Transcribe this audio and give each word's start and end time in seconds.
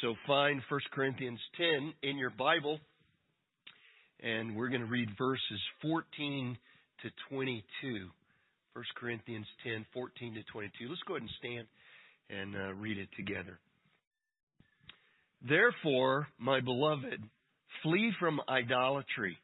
So 0.00 0.14
find 0.28 0.62
1 0.68 0.80
Corinthians 0.92 1.40
10 1.56 1.92
in 2.08 2.18
your 2.18 2.30
Bible, 2.30 2.78
and 4.20 4.54
we're 4.54 4.68
going 4.68 4.82
to 4.82 4.86
read 4.86 5.08
verses 5.18 5.60
14 5.82 6.56
to 7.02 7.10
22. 7.30 7.62
1 8.74 8.84
Corinthians 8.96 9.46
10, 9.64 9.84
14 9.92 10.34
to 10.34 10.42
22. 10.52 10.88
Let's 10.88 11.00
go 11.06 11.14
ahead 11.14 11.22
and 11.22 11.30
stand 11.38 11.66
and 12.30 12.54
uh, 12.54 12.74
read 12.74 12.96
it 12.96 13.08
together. 13.16 13.58
Therefore, 15.48 16.28
my 16.38 16.60
beloved, 16.60 17.20
flee 17.82 18.12
from 18.20 18.40
idolatry. 18.48 19.36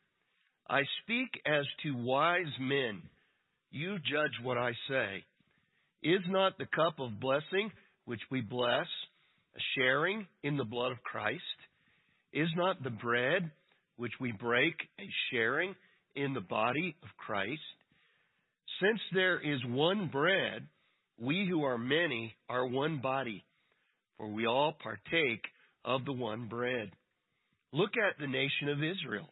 I 0.69 0.83
speak 1.03 1.31
as 1.47 1.65
to 1.83 1.97
wise 1.97 2.53
men. 2.61 3.03
You 3.73 3.97
judge 3.99 4.45
what 4.45 4.57
I 4.57 4.71
say. 4.89 5.25
Is 6.05 6.23
not 6.29 6.59
the 6.59 6.67
cup 6.67 7.01
of 7.01 7.19
blessing 7.19 7.73
which 8.05 8.21
we 8.31 8.41
bless 8.41 8.87
sharing 9.77 10.27
in 10.43 10.57
the 10.57 10.65
blood 10.65 10.93
of 10.93 11.03
Christ? 11.03 11.43
Is 12.33 12.49
not 12.57 12.83
the 12.83 12.91
bread 12.91 13.51
which 13.97 14.13
we 14.21 14.33
break 14.33 14.75
a 14.99 15.09
sharing 15.31 15.75
in 16.17 16.35
the 16.35 16.41
body 16.41 16.97
of 17.03 17.09
Christ? 17.17 17.61
Since 18.81 19.01
there 19.13 19.39
is 19.39 19.61
one 19.67 20.09
bread, 20.13 20.67
we 21.19 21.47
who 21.49 21.65
are 21.65 21.79
many 21.79 22.35
are 22.49 22.67
one 22.67 23.01
body, 23.01 23.45
for 24.19 24.29
we 24.29 24.47
all 24.47 24.75
partake 24.83 25.45
of 25.85 26.05
the 26.05 26.13
one 26.13 26.49
bread. 26.49 26.91
Look 27.73 27.93
at 27.97 28.19
the 28.19 28.27
nation 28.27 28.69
of 28.69 28.79
Israel. 28.79 29.29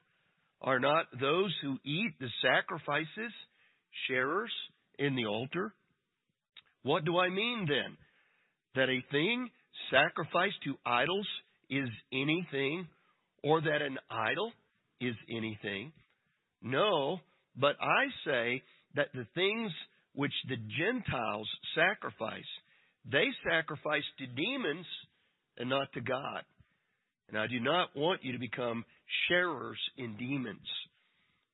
Are 0.61 0.79
not 0.79 1.07
those 1.21 1.53
who 1.63 1.79
eat 1.85 2.13
the 2.21 2.29
sacrifices 2.41 3.33
sharers 4.07 4.53
in 4.99 5.17
the 5.17 5.27
altar? 5.27 5.75
What 6.83 7.05
do 7.05 7.19
I 7.19 7.31
mean 7.31 7.67
then? 7.69 7.97
That 8.75 8.89
a 8.89 9.05
thing 9.11 9.51
sacrificed 9.91 10.63
to 10.65 10.75
idols 10.85 11.27
is 11.71 11.89
anything, 12.13 12.87
or 13.43 13.61
that 13.61 13.83
an 13.83 13.99
idol 14.11 14.53
is 15.01 15.15
anything? 15.31 15.93
No, 16.63 17.19
but 17.57 17.77
I 17.81 18.05
say 18.25 18.63
that 18.95 19.09
the 19.15 19.27
things 19.35 19.73
which 20.15 20.33
the 20.49 20.57
Gentiles 20.79 21.49
sacrifice, 21.75 22.45
they 23.11 23.27
sacrifice 23.49 24.05
to 24.19 24.27
demons 24.27 24.87
and 25.57 25.69
not 25.69 25.93
to 25.95 26.01
God. 26.01 26.43
And 27.29 27.39
I 27.39 27.47
do 27.47 27.61
not 27.61 27.97
want 27.97 28.23
you 28.23 28.33
to 28.33 28.39
become 28.39 28.85
sharers 29.29 29.79
in 29.97 30.17
demons. 30.17 30.69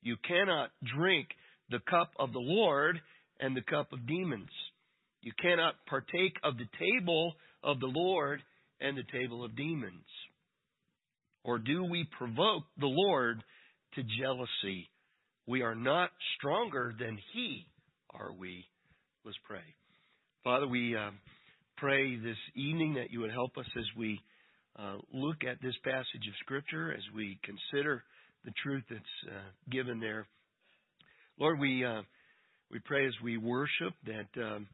You 0.03 0.17
cannot 0.27 0.71
drink 0.97 1.28
the 1.71 1.81
cup 1.89 2.11
of 2.19 2.33
the 2.33 2.41
Lord 2.41 3.00
and 3.41 3.56
the 3.56 3.62
cup 3.62 3.93
of 3.93 4.06
demons. 4.06 4.50
You 5.29 5.34
cannot 5.43 5.75
partake 5.87 6.33
of 6.43 6.57
the 6.57 6.65
table 6.79 7.34
of 7.62 7.81
the 7.81 7.93
Lord 7.95 8.41
and 8.81 8.97
the 8.97 9.03
table 9.12 9.45
of 9.45 9.55
demons. 9.55 10.07
Or 11.45 11.59
do 11.59 11.84
we 11.84 12.09
provoke 12.17 12.62
the 12.79 12.87
Lord 12.87 13.45
to 13.97 14.03
jealousy? 14.19 14.89
We 15.47 15.61
are 15.61 15.75
not 15.75 16.09
stronger 16.39 16.95
than 16.99 17.19
He, 17.34 17.67
are 18.15 18.33
we? 18.33 18.65
Let's 19.23 19.37
pray. 19.47 19.61
Father, 20.45 20.67
we 20.67 20.97
uh, 20.97 21.11
pray 21.77 22.17
this 22.17 22.39
evening 22.56 22.95
that 22.95 23.11
you 23.11 23.21
would 23.21 23.31
help 23.31 23.59
us 23.59 23.67
as 23.77 23.84
we 23.99 24.19
uh, 24.79 24.97
look 25.12 25.45
at 25.47 25.61
this 25.61 25.77
passage 25.84 26.27
of 26.27 26.34
Scripture, 26.41 26.91
as 26.91 27.03
we 27.15 27.39
consider 27.45 28.03
the 28.47 28.53
truth 28.62 28.84
that's 28.89 29.31
uh, 29.31 29.51
given 29.71 30.01
there. 30.01 30.27
Lord, 31.39 31.61
we 31.61 31.84
uh, 31.84 32.01
we 32.71 32.79
pray 32.79 33.06
as 33.06 33.15
we 33.23 33.37
worship 33.37 33.93
that 34.06 34.43
um, 34.43 34.69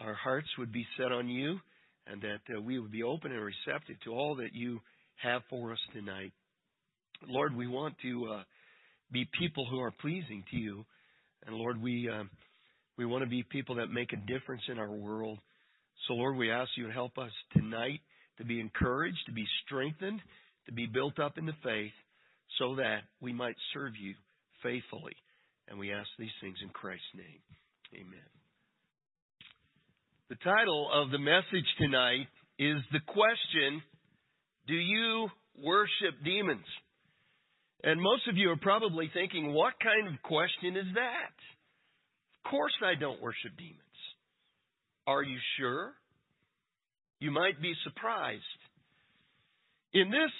our 0.00 0.14
hearts 0.14 0.48
would 0.58 0.72
be 0.72 0.86
set 0.96 1.12
on 1.12 1.28
you, 1.28 1.58
and 2.06 2.20
that 2.22 2.56
uh, 2.56 2.60
we 2.60 2.78
would 2.78 2.92
be 2.92 3.02
open 3.02 3.32
and 3.32 3.40
receptive 3.40 3.96
to 4.04 4.12
all 4.12 4.36
that 4.36 4.54
you 4.54 4.80
have 5.22 5.42
for 5.48 5.72
us 5.72 5.78
tonight. 5.92 6.32
Lord, 7.26 7.56
we 7.56 7.66
want 7.66 7.94
to 8.02 8.26
uh, 8.26 8.42
be 9.12 9.28
people 9.38 9.66
who 9.70 9.80
are 9.80 9.92
pleasing 9.92 10.44
to 10.50 10.56
you, 10.56 10.84
and 11.46 11.56
Lord, 11.56 11.80
we 11.80 12.08
uh, 12.12 12.24
we 12.96 13.06
want 13.06 13.24
to 13.24 13.30
be 13.30 13.42
people 13.42 13.76
that 13.76 13.90
make 13.90 14.12
a 14.12 14.32
difference 14.32 14.62
in 14.68 14.78
our 14.78 14.90
world. 14.90 15.38
So, 16.06 16.14
Lord, 16.14 16.36
we 16.36 16.50
ask 16.50 16.70
you 16.76 16.86
to 16.86 16.92
help 16.92 17.18
us 17.18 17.30
tonight 17.52 18.00
to 18.38 18.44
be 18.44 18.60
encouraged, 18.60 19.18
to 19.26 19.32
be 19.32 19.46
strengthened, 19.64 20.20
to 20.66 20.72
be 20.72 20.86
built 20.86 21.18
up 21.18 21.38
in 21.38 21.46
the 21.46 21.54
faith, 21.62 21.92
so 22.58 22.76
that 22.76 23.02
we 23.20 23.32
might 23.32 23.56
serve 23.72 23.92
you 24.00 24.14
faithfully. 24.62 25.16
And 25.68 25.78
we 25.78 25.92
ask 25.92 26.08
these 26.18 26.34
things 26.40 26.56
in 26.62 26.68
Christ's 26.68 27.06
name. 27.14 27.40
Amen. 27.94 28.43
The 30.30 30.36
title 30.36 30.88
of 30.90 31.10
the 31.10 31.18
message 31.18 31.68
tonight 31.76 32.26
is 32.58 32.76
The 32.92 33.00
Question 33.06 33.82
Do 34.66 34.72
You 34.72 35.28
Worship 35.62 36.24
Demons? 36.24 36.64
And 37.82 38.00
most 38.00 38.26
of 38.30 38.38
you 38.38 38.48
are 38.48 38.56
probably 38.56 39.10
thinking, 39.12 39.52
what 39.52 39.74
kind 39.82 40.08
of 40.08 40.22
question 40.22 40.78
is 40.78 40.86
that? 40.94 41.36
Of 42.38 42.50
course 42.50 42.72
I 42.82 42.98
don't 42.98 43.20
worship 43.20 43.52
demons. 43.58 43.76
Are 45.06 45.22
you 45.22 45.36
sure? 45.58 45.92
You 47.20 47.30
might 47.30 47.60
be 47.60 47.74
surprised. 47.84 48.42
In 49.92 50.10
this 50.10 50.32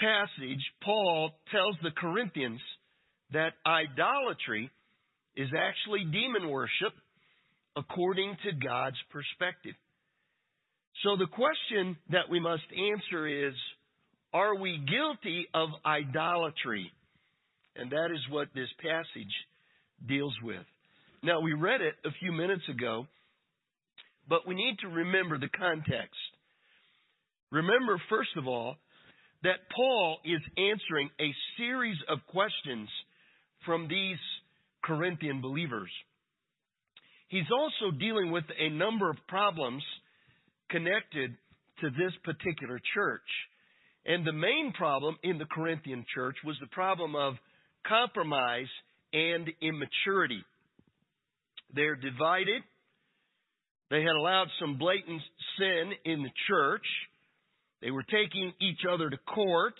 passage, 0.00 0.64
Paul 0.82 1.32
tells 1.52 1.76
the 1.82 1.90
Corinthians 1.90 2.60
that 3.34 3.52
idolatry 3.66 4.70
is 5.36 5.50
actually 5.54 6.06
demon 6.06 6.48
worship 6.48 6.94
according 7.76 8.36
to 8.44 8.66
God's 8.66 8.96
perspective. 9.10 9.74
So 11.04 11.16
the 11.16 11.26
question 11.26 11.96
that 12.10 12.30
we 12.30 12.40
must 12.40 12.64
answer 12.72 13.48
is, 13.48 13.54
are 14.32 14.56
we 14.56 14.78
guilty 14.78 15.46
of 15.54 15.68
idolatry? 15.84 16.90
And 17.76 17.90
that 17.90 18.08
is 18.12 18.20
what 18.30 18.48
this 18.54 18.68
passage 18.82 19.32
deals 20.08 20.34
with. 20.42 20.64
Now, 21.22 21.40
we 21.40 21.52
read 21.52 21.80
it 21.80 21.94
a 22.04 22.10
few 22.20 22.32
minutes 22.32 22.62
ago, 22.70 23.06
but 24.28 24.46
we 24.46 24.54
need 24.54 24.78
to 24.80 24.88
remember 24.88 25.38
the 25.38 25.48
context. 25.48 26.16
Remember, 27.52 28.00
first 28.08 28.30
of 28.36 28.46
all, 28.46 28.76
that 29.42 29.68
Paul 29.74 30.18
is 30.24 30.40
answering 30.56 31.10
a 31.20 31.30
series 31.56 31.98
of 32.08 32.18
questions 32.28 32.88
from 33.64 33.86
these 33.88 34.18
Corinthian 34.82 35.40
believers. 35.40 35.90
He's 37.28 37.50
also 37.52 37.96
dealing 37.96 38.30
with 38.30 38.44
a 38.58 38.70
number 38.70 39.10
of 39.10 39.16
problems 39.28 39.82
connected 40.70 41.36
to 41.80 41.90
this 41.90 42.12
particular 42.24 42.80
church. 42.94 43.28
And 44.04 44.24
the 44.24 44.32
main 44.32 44.72
problem 44.76 45.16
in 45.22 45.38
the 45.38 45.46
Corinthian 45.46 46.04
church 46.14 46.36
was 46.44 46.56
the 46.60 46.68
problem 46.68 47.16
of 47.16 47.34
compromise 47.86 48.68
and 49.12 49.48
immaturity. 49.60 50.44
They're 51.74 51.96
divided. 51.96 52.62
They 53.90 54.02
had 54.02 54.16
allowed 54.16 54.48
some 54.60 54.78
blatant 54.78 55.22
sin 55.58 55.92
in 56.04 56.22
the 56.22 56.30
church. 56.48 56.86
They 57.82 57.90
were 57.90 58.04
taking 58.04 58.52
each 58.60 58.80
other 58.90 59.10
to 59.10 59.16
court. 59.16 59.74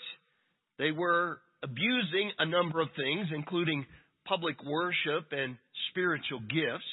They 0.77 0.91
were 0.91 1.39
abusing 1.63 2.31
a 2.39 2.45
number 2.45 2.81
of 2.81 2.89
things, 2.95 3.27
including 3.33 3.85
public 4.25 4.57
worship 4.63 5.31
and 5.31 5.57
spiritual 5.89 6.39
gifts. 6.41 6.85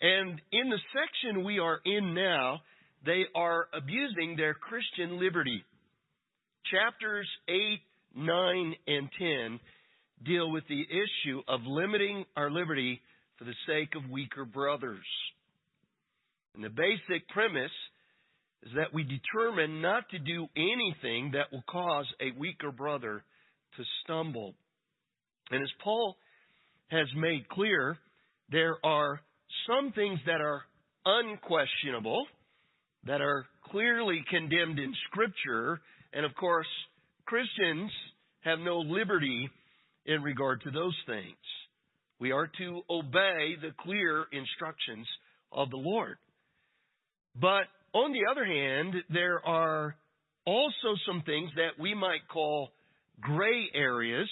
And 0.00 0.40
in 0.52 0.70
the 0.70 0.78
section 0.92 1.44
we 1.44 1.58
are 1.58 1.80
in 1.84 2.14
now, 2.14 2.60
they 3.04 3.24
are 3.34 3.66
abusing 3.72 4.36
their 4.36 4.54
Christian 4.54 5.18
liberty. 5.20 5.64
Chapters 6.70 7.28
8, 7.48 7.80
9, 8.16 8.74
and 8.86 9.08
10 9.18 9.60
deal 10.24 10.50
with 10.50 10.64
the 10.68 10.82
issue 10.82 11.40
of 11.48 11.60
limiting 11.64 12.24
our 12.36 12.50
liberty 12.50 13.00
for 13.38 13.44
the 13.44 13.54
sake 13.66 13.94
of 13.94 14.10
weaker 14.10 14.44
brothers. 14.44 15.04
And 16.54 16.64
the 16.64 16.70
basic 16.70 17.28
premise 17.28 17.70
is 18.64 18.72
that 18.76 18.92
we 18.92 19.04
determine 19.04 19.80
not 19.80 20.08
to 20.10 20.18
do 20.18 20.48
anything 20.56 21.32
that 21.32 21.52
will 21.52 21.62
cause 21.68 22.06
a 22.20 22.36
weaker 22.38 22.72
brother 22.72 23.22
to 23.76 23.84
stumble. 24.02 24.54
And 25.50 25.62
as 25.62 25.70
Paul 25.82 26.16
has 26.88 27.06
made 27.16 27.48
clear, 27.48 27.96
there 28.50 28.76
are 28.84 29.20
some 29.66 29.92
things 29.92 30.18
that 30.26 30.40
are 30.40 30.62
unquestionable, 31.04 32.26
that 33.04 33.20
are 33.20 33.46
clearly 33.70 34.22
condemned 34.28 34.78
in 34.78 34.94
Scripture, 35.10 35.80
and 36.12 36.24
of 36.24 36.34
course, 36.34 36.66
Christians 37.26 37.90
have 38.40 38.58
no 38.58 38.78
liberty 38.78 39.48
in 40.06 40.22
regard 40.22 40.62
to 40.62 40.70
those 40.70 40.96
things. 41.06 41.36
We 42.20 42.32
are 42.32 42.50
to 42.58 42.82
obey 42.90 43.56
the 43.60 43.72
clear 43.80 44.24
instructions 44.32 45.06
of 45.52 45.70
the 45.70 45.76
Lord. 45.76 46.16
But 47.40 47.64
on 47.92 48.12
the 48.12 48.30
other 48.30 48.44
hand, 48.44 48.94
there 49.10 49.44
are 49.46 49.94
also 50.44 50.96
some 51.06 51.22
things 51.24 51.50
that 51.56 51.80
we 51.80 51.94
might 51.94 52.26
call 52.32 52.70
gray 53.20 53.68
areas 53.74 54.28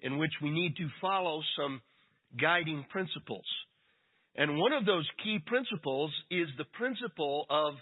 in 0.00 0.18
which 0.18 0.32
we 0.42 0.50
need 0.50 0.76
to 0.76 0.88
follow 1.00 1.40
some 1.56 1.80
guiding 2.40 2.84
principles. 2.90 3.46
And 4.36 4.58
one 4.58 4.72
of 4.72 4.84
those 4.84 5.06
key 5.22 5.38
principles 5.46 6.10
is 6.30 6.48
the 6.58 6.64
principle 6.76 7.46
of 7.48 7.74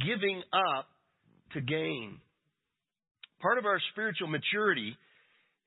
giving 0.00 0.42
up 0.52 0.86
to 1.54 1.60
gain. 1.60 2.18
Part 3.40 3.58
of 3.58 3.64
our 3.64 3.80
spiritual 3.92 4.28
maturity 4.28 4.96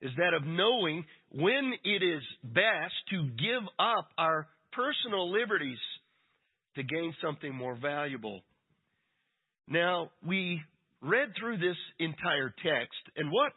is 0.01 0.11
that 0.17 0.33
of 0.33 0.45
knowing 0.45 1.05
when 1.31 1.73
it 1.83 2.03
is 2.03 2.21
best 2.43 2.93
to 3.11 3.23
give 3.37 3.63
up 3.79 4.09
our 4.17 4.47
personal 4.73 5.31
liberties 5.31 5.79
to 6.75 6.83
gain 6.83 7.13
something 7.21 7.53
more 7.53 7.75
valuable. 7.75 8.41
Now, 9.67 10.11
we 10.25 10.61
read 11.01 11.29
through 11.39 11.57
this 11.57 11.77
entire 11.99 12.53
text, 12.63 12.99
and 13.15 13.31
what 13.31 13.51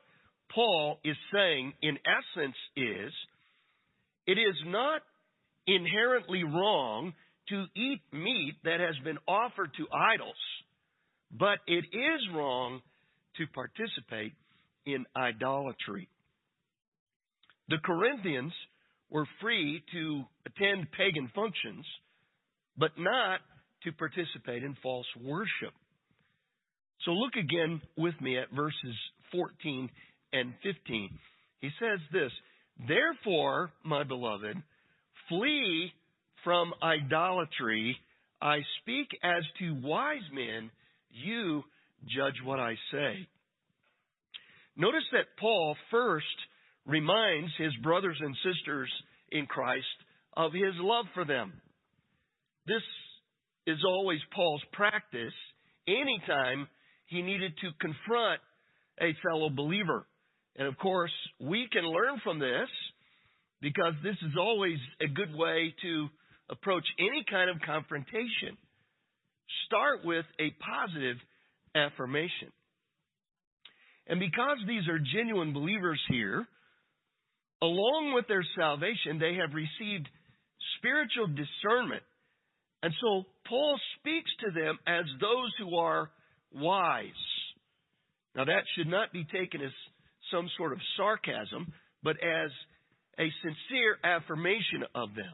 Paul 0.55 0.99
is 1.05 1.17
saying, 1.33 1.75
in 1.83 1.99
essence, 2.05 2.57
is 2.77 3.13
it 4.27 4.39
is 4.39 4.57
not 4.67 5.03
inherently 5.77 6.43
wrong 6.45 7.13
to 7.49 7.65
eat 7.77 8.01
meat 8.13 8.55
that 8.65 8.81
has 8.81 8.97
been 9.05 9.19
offered 9.27 9.71
to 9.77 9.87
idols, 9.93 10.35
but 11.31 11.59
it 11.67 11.85
is 11.93 12.21
wrong 12.35 12.81
to 13.37 13.47
participate 13.55 14.33
in 14.87 15.05
idolatry. 15.17 16.09
The 17.69 17.79
Corinthians 17.85 18.53
were 19.11 19.27
free 19.41 19.83
to 19.93 20.23
attend 20.47 20.91
pagan 20.93 21.31
functions, 21.35 21.85
but 22.77 22.91
not 22.99 23.41
to 23.85 23.93
participate 23.93 24.63
in 24.63 24.77
false 24.83 25.07
worship. 25.23 25.75
So 27.05 27.13
look 27.13 27.35
again 27.35 27.81
with 27.97 28.15
me 28.21 28.39
at 28.39 28.51
verses 28.55 28.97
14 29.33 29.89
and 30.33 30.53
15. 30.63 31.19
He 31.61 31.71
says 31.81 31.99
this, 32.13 32.31
Therefore, 32.87 33.71
my 33.85 34.05
beloved, 34.05 34.57
flee 35.31 35.91
from 36.45 36.75
idolatry. 36.83 37.97
I 38.43 38.59
speak 38.83 39.09
as 39.23 39.43
to 39.61 39.81
wise 39.83 40.29
men. 40.33 40.71
You 41.11 41.63
judge 42.05 42.37
what 42.45 42.61
I 42.61 42.75
say. 42.93 43.27
Notice 44.77 45.05
that 45.13 45.37
Paul 45.39 45.77
first 45.91 46.27
reminds 46.87 47.51
his 47.57 47.75
brothers 47.83 48.19
and 48.21 48.37
sisters 48.37 48.91
in 49.31 49.47
Christ 49.47 49.87
of 50.37 50.53
his 50.53 50.75
love 50.79 51.07
for 51.15 51.25
them. 51.25 51.53
This 52.67 52.83
is 53.67 53.79
always 53.87 54.21
Paul's 54.35 54.63
practice 54.73 55.33
anytime 55.87 56.69
he 57.07 57.23
needed 57.23 57.53
to 57.61 57.71
confront 57.81 58.41
a 59.01 59.15
fellow 59.23 59.51
believer. 59.51 60.07
And 60.57 60.69
of 60.69 60.79
course, 60.79 61.13
we 61.41 61.69
can 61.73 61.85
learn 61.85 62.21
from 62.23 62.39
this 62.39 62.69
because 63.61 63.95
this 64.03 64.17
is 64.23 64.33
always 64.39 64.79
a 65.01 65.09
good 65.09 65.35
way 65.35 65.75
to 65.83 66.09
approach 66.51 66.85
any 66.99 67.25
kind 67.31 67.51
of 67.51 67.57
confrontation. 67.65 68.57
Start 69.67 70.05
with 70.05 70.25
a 70.41 70.51
positive 70.65 71.17
affirmation. 71.75 72.53
And 74.07 74.19
because 74.19 74.59
these 74.67 74.89
are 74.89 74.99
genuine 74.99 75.53
believers 75.53 76.01
here, 76.09 76.47
along 77.63 78.13
with 78.15 78.27
their 78.27 78.45
salvation, 78.59 79.19
they 79.21 79.35
have 79.35 79.55
received 79.55 80.09
spiritual 80.79 81.29
discernment. 81.29 82.03
And 82.83 82.93
so 83.01 83.25
Paul 83.47 83.79
speaks 83.99 84.31
to 84.41 84.51
them 84.53 84.79
as 84.87 85.05
those 85.21 85.53
who 85.59 85.77
are 85.77 86.11
wise. 86.53 87.11
Now, 88.35 88.45
that 88.45 88.65
should 88.75 88.89
not 88.89 89.13
be 89.13 89.25
taken 89.25 89.61
as 89.61 89.73
some 90.33 90.49
sort 90.57 90.73
of 90.73 90.79
sarcasm, 90.97 91.73
but 92.03 92.17
as 92.23 92.51
a 93.19 93.29
sincere 93.43 93.99
affirmation 94.05 94.85
of 94.95 95.15
them. 95.15 95.33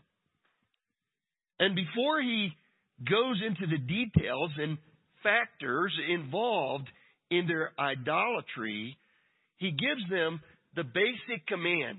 And 1.58 1.74
before 1.74 2.20
he 2.20 2.50
goes 3.08 3.40
into 3.46 3.66
the 3.66 3.78
details 3.78 4.50
and 4.58 4.78
factors 5.22 5.92
involved 6.08 6.88
in 7.30 7.46
their 7.46 7.72
idolatry, 7.78 8.96
he 9.56 9.70
gives 9.70 10.08
them 10.10 10.40
the 10.74 10.84
basic 10.84 11.46
command 11.46 11.98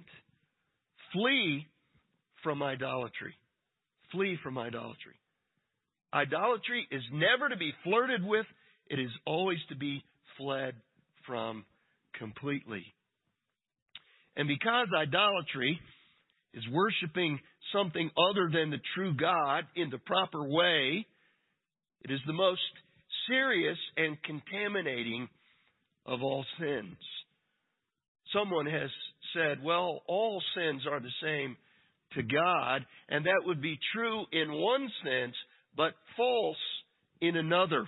flee 1.13 1.65
from 2.43 2.61
idolatry. 2.61 3.35
Flee 4.11 4.37
from 4.43 4.57
idolatry. 4.57 5.15
Idolatry 6.13 6.87
is 6.91 7.01
never 7.11 7.49
to 7.49 7.57
be 7.57 7.73
flirted 7.83 8.23
with, 8.23 8.45
it 8.87 8.99
is 8.99 9.11
always 9.25 9.59
to 9.69 9.75
be 9.75 10.03
fled 10.37 10.75
from 11.25 11.65
completely. 12.17 12.85
And 14.37 14.47
because 14.47 14.87
idolatry 14.95 15.79
is 16.53 16.63
worshiping 16.71 17.39
something 17.73 18.09
other 18.31 18.49
than 18.53 18.69
the 18.69 18.79
true 18.95 19.13
God 19.15 19.65
in 19.75 19.89
the 19.89 19.97
proper 19.97 20.47
way, 20.47 21.05
it 22.03 22.11
is 22.11 22.19
the 22.25 22.33
most 22.33 22.61
serious 23.27 23.77
and 23.97 24.15
contaminating 24.23 25.27
of 26.05 26.21
all 26.21 26.45
sins. 26.59 26.95
Someone 28.31 28.67
has 28.67 28.89
said, 29.33 29.63
well, 29.63 30.01
all 30.07 30.41
sins 30.55 30.83
are 30.89 30.99
the 30.99 31.09
same 31.21 31.57
to 32.13 32.23
God, 32.23 32.85
and 33.09 33.25
that 33.25 33.41
would 33.45 33.61
be 33.61 33.77
true 33.93 34.23
in 34.31 34.51
one 34.53 34.89
sense, 35.03 35.35
but 35.75 35.93
false 36.15 36.57
in 37.21 37.35
another. 37.35 37.87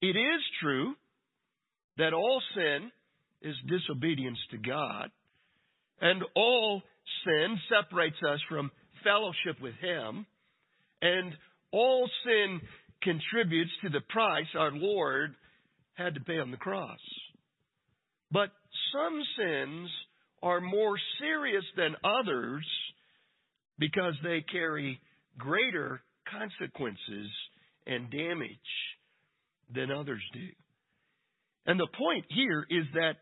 It 0.00 0.16
is 0.16 0.42
true 0.60 0.94
that 1.98 2.12
all 2.12 2.42
sin 2.54 2.90
is 3.42 3.54
disobedience 3.68 4.38
to 4.50 4.58
God, 4.58 5.10
and 6.00 6.22
all 6.34 6.82
sin 7.24 7.58
separates 7.68 8.16
us 8.28 8.40
from 8.48 8.70
fellowship 9.04 9.60
with 9.60 9.74
Him, 9.80 10.26
and 11.02 11.32
all 11.72 12.08
sin 12.24 12.60
contributes 13.02 13.70
to 13.82 13.90
the 13.90 14.00
price 14.08 14.46
our 14.58 14.72
Lord 14.72 15.34
had 15.94 16.14
to 16.14 16.20
pay 16.20 16.38
on 16.38 16.50
the 16.50 16.56
cross. 16.56 16.98
But 18.30 18.50
some 18.92 19.20
sins 19.38 19.88
are 20.42 20.60
more 20.60 20.96
serious 21.20 21.64
than 21.76 21.96
others 22.04 22.66
because 23.78 24.14
they 24.22 24.44
carry 24.50 25.00
greater 25.38 26.00
consequences 26.30 27.30
and 27.86 28.10
damage 28.10 28.50
than 29.74 29.90
others 29.90 30.22
do. 30.32 30.48
And 31.66 31.78
the 31.78 31.88
point 31.98 32.24
here 32.30 32.66
is 32.70 32.84
that 32.94 33.14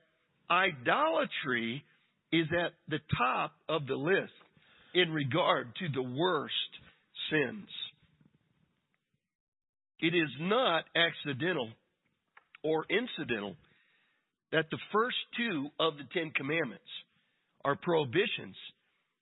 idolatry 0.50 1.84
is 2.32 2.46
at 2.52 2.72
the 2.88 3.00
top 3.16 3.52
of 3.68 3.86
the 3.86 3.94
list 3.94 4.32
in 4.94 5.10
regard 5.10 5.68
to 5.76 5.88
the 5.92 6.02
worst 6.02 6.54
sins. 7.30 7.68
It 10.00 10.14
is 10.14 10.30
not 10.40 10.84
accidental 10.96 11.70
or 12.62 12.84
incidental 12.90 13.56
that 14.52 14.66
the 14.70 14.78
first 14.92 15.16
two 15.36 15.68
of 15.80 15.94
the 15.96 16.04
Ten 16.12 16.30
Commandments 16.30 16.84
are 17.64 17.76
prohibitions 17.76 18.56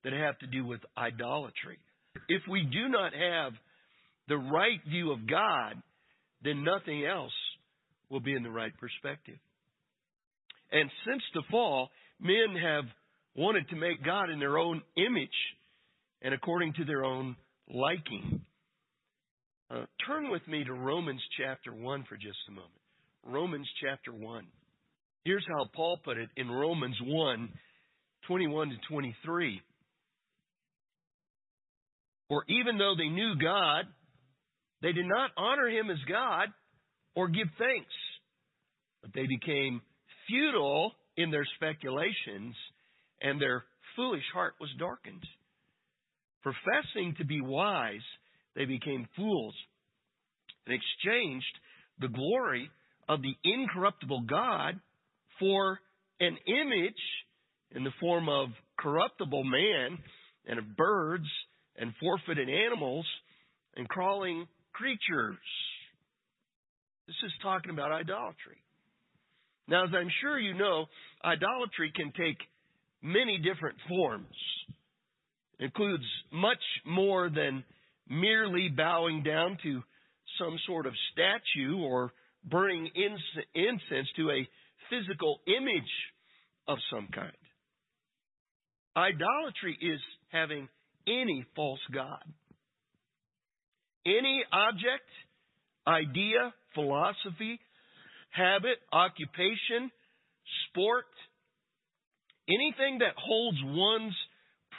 that 0.04 0.12
have 0.12 0.38
to 0.40 0.46
do 0.46 0.64
with 0.64 0.80
idolatry. 0.96 1.78
If 2.28 2.42
we 2.50 2.62
do 2.64 2.88
not 2.88 3.12
have 3.14 3.52
the 4.28 4.36
right 4.36 4.80
view 4.88 5.12
of 5.12 5.28
God, 5.28 5.74
then 6.42 6.64
nothing 6.64 7.06
else 7.06 7.32
will 8.10 8.20
be 8.20 8.34
in 8.34 8.42
the 8.42 8.50
right 8.50 8.72
perspective. 8.78 9.38
And 10.70 10.90
since 11.06 11.22
the 11.34 11.42
fall, 11.50 11.90
men 12.22 12.56
have 12.62 12.84
wanted 13.34 13.68
to 13.70 13.76
make 13.76 14.04
God 14.04 14.30
in 14.30 14.38
their 14.38 14.58
own 14.58 14.82
image 14.96 15.28
and 16.22 16.32
according 16.32 16.74
to 16.74 16.84
their 16.84 17.04
own 17.04 17.36
liking. 17.68 18.42
Uh, 19.70 19.86
turn 20.06 20.30
with 20.30 20.46
me 20.46 20.64
to 20.64 20.72
Romans 20.72 21.20
chapter 21.38 21.72
1 21.72 22.04
for 22.08 22.16
just 22.16 22.38
a 22.48 22.52
moment. 22.52 22.70
Romans 23.24 23.68
chapter 23.82 24.12
1. 24.12 24.46
Here's 25.24 25.46
how 25.48 25.66
Paul 25.74 25.98
put 26.04 26.18
it 26.18 26.28
in 26.36 26.50
Romans 26.50 26.96
1 27.02 27.48
21 28.26 28.68
to 28.68 28.76
23. 28.88 29.60
For 32.28 32.44
even 32.48 32.78
though 32.78 32.94
they 32.96 33.08
knew 33.08 33.34
God, 33.40 33.86
they 34.80 34.92
did 34.92 35.06
not 35.06 35.30
honor 35.36 35.68
him 35.68 35.90
as 35.90 35.98
God 36.08 36.48
or 37.16 37.28
give 37.28 37.48
thanks, 37.58 37.92
but 39.02 39.10
they 39.14 39.26
became 39.26 39.80
futile 40.28 40.92
in 41.16 41.30
their 41.30 41.46
speculations, 41.56 42.54
and 43.20 43.40
their 43.40 43.64
foolish 43.96 44.24
heart 44.32 44.54
was 44.60 44.70
darkened. 44.78 45.22
Professing 46.42 47.14
to 47.18 47.24
be 47.24 47.40
wise, 47.40 48.04
they 48.56 48.64
became 48.64 49.08
fools 49.16 49.54
and 50.66 50.74
exchanged 50.74 51.58
the 52.00 52.08
glory 52.08 52.70
of 53.08 53.20
the 53.22 53.34
incorruptible 53.44 54.22
God 54.22 54.80
for 55.38 55.78
an 56.20 56.36
image 56.46 56.94
in 57.72 57.84
the 57.84 57.90
form 58.00 58.28
of 58.28 58.48
corruptible 58.78 59.44
man 59.44 59.98
and 60.46 60.58
of 60.58 60.76
birds 60.76 61.26
and 61.76 61.92
four-footed 62.00 62.48
animals 62.48 63.06
and 63.76 63.88
crawling 63.88 64.46
creatures. 64.72 65.36
This 67.06 67.16
is 67.24 67.32
talking 67.42 67.70
about 67.70 67.92
idolatry. 67.92 68.61
Now, 69.68 69.84
as 69.84 69.90
I'm 69.96 70.10
sure 70.20 70.38
you 70.38 70.54
know, 70.54 70.86
idolatry 71.24 71.92
can 71.94 72.12
take 72.12 72.38
many 73.02 73.38
different 73.38 73.76
forms. 73.88 74.34
It 75.58 75.66
includes 75.66 76.04
much 76.32 76.62
more 76.84 77.30
than 77.30 77.64
merely 78.08 78.68
bowing 78.68 79.22
down 79.22 79.58
to 79.62 79.82
some 80.38 80.58
sort 80.66 80.86
of 80.86 80.92
statue 81.12 81.78
or 81.78 82.12
burning 82.44 82.90
incense 83.54 84.08
to 84.16 84.30
a 84.30 84.48
physical 84.90 85.40
image 85.46 85.92
of 86.66 86.78
some 86.90 87.08
kind. 87.14 87.32
Idolatry 88.96 89.78
is 89.80 90.00
having 90.30 90.68
any 91.06 91.46
false 91.54 91.80
God. 91.92 92.22
Any 94.04 94.42
object, 94.52 95.08
idea, 95.86 96.52
philosophy, 96.74 97.60
habit, 98.32 98.78
occupation, 98.92 99.90
sport, 100.68 101.06
anything 102.48 102.98
that 102.98 103.14
holds 103.16 103.58
one's 103.64 104.14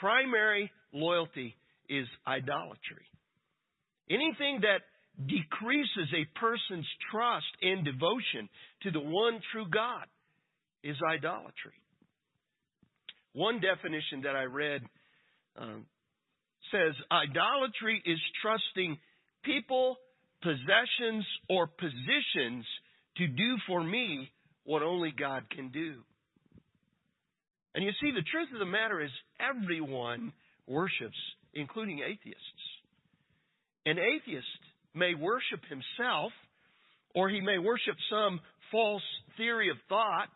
primary 0.00 0.70
loyalty 0.92 1.56
is 1.88 2.06
idolatry. 2.26 3.06
Anything 4.10 4.60
that 4.62 4.82
decreases 5.26 6.12
a 6.12 6.38
person's 6.38 6.86
trust 7.10 7.46
and 7.62 7.84
devotion 7.84 8.48
to 8.82 8.90
the 8.90 9.00
one 9.00 9.40
true 9.52 9.66
God 9.72 10.06
is 10.82 10.96
idolatry. 11.08 11.78
One 13.32 13.60
definition 13.60 14.22
that 14.22 14.36
I 14.36 14.44
read 14.44 14.82
um, 15.56 15.86
says 16.70 16.94
idolatry 17.10 18.02
is 18.04 18.18
trusting 18.42 18.98
people, 19.44 19.96
possessions, 20.42 21.24
or 21.48 21.66
positions 21.66 22.64
to 23.16 23.26
do 23.26 23.56
for 23.66 23.82
me 23.82 24.30
what 24.64 24.82
only 24.82 25.12
God 25.16 25.44
can 25.50 25.70
do. 25.70 26.02
And 27.74 27.84
you 27.84 27.90
see, 28.00 28.12
the 28.12 28.22
truth 28.30 28.48
of 28.52 28.60
the 28.60 28.64
matter 28.64 29.02
is 29.02 29.10
everyone 29.40 30.32
worships, 30.66 31.16
including 31.52 32.00
atheists. 32.00 32.40
An 33.86 33.98
atheist 33.98 34.46
may 34.94 35.14
worship 35.14 35.60
himself, 35.68 36.32
or 37.14 37.28
he 37.28 37.40
may 37.40 37.58
worship 37.58 37.96
some 38.10 38.40
false 38.70 39.02
theory 39.36 39.70
of 39.70 39.76
thought, 39.88 40.30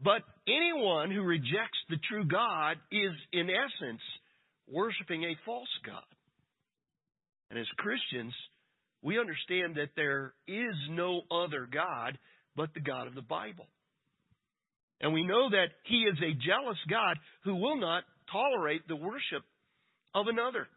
but 0.00 0.22
anyone 0.46 1.10
who 1.10 1.22
rejects 1.22 1.78
the 1.88 1.98
true 2.08 2.24
God 2.24 2.76
is, 2.90 3.12
in 3.32 3.48
essence, 3.48 4.00
worshiping 4.68 5.24
a 5.24 5.36
false 5.44 5.68
God. 5.86 6.02
And 7.50 7.58
as 7.58 7.66
Christians, 7.76 8.32
we 9.02 9.18
understand 9.18 9.76
that 9.76 9.90
there 9.96 10.32
is 10.46 10.74
no 10.90 11.22
other 11.30 11.68
God 11.70 12.18
but 12.56 12.72
the 12.74 12.80
God 12.80 13.06
of 13.06 13.14
the 13.14 13.22
Bible. 13.22 13.66
And 15.00 15.12
we 15.12 15.24
know 15.24 15.50
that 15.50 15.68
He 15.84 16.02
is 16.02 16.16
a 16.18 16.34
jealous 16.46 16.78
God 16.88 17.18
who 17.44 17.56
will 17.56 17.76
not 17.76 18.04
tolerate 18.30 18.86
the 18.86 18.96
worship 18.96 19.42
of 20.14 20.26
another. 20.28 20.68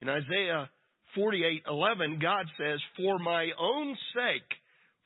In 0.00 0.08
Isaiah 0.08 0.70
48:11, 1.16 2.18
God 2.20 2.48
says, 2.56 2.80
"For 2.96 3.18
my 3.18 3.50
own 3.58 3.96
sake, 4.14 4.60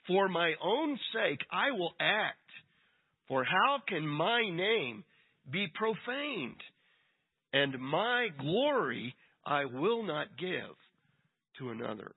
for 0.06 0.28
my 0.28 0.54
own 0.62 0.98
sake 1.12 1.40
I 1.50 1.70
will 1.72 1.94
act. 1.98 2.38
For 3.28 3.44
how 3.44 3.80
can 3.88 4.06
my 4.06 4.48
name 4.48 5.04
be 5.50 5.66
profaned? 5.74 6.62
And 7.52 7.78
my 7.80 8.28
glory 8.38 9.16
I 9.44 9.64
will 9.64 10.02
not 10.02 10.36
give 10.36 10.76
to 11.58 11.70
another." 11.70 12.14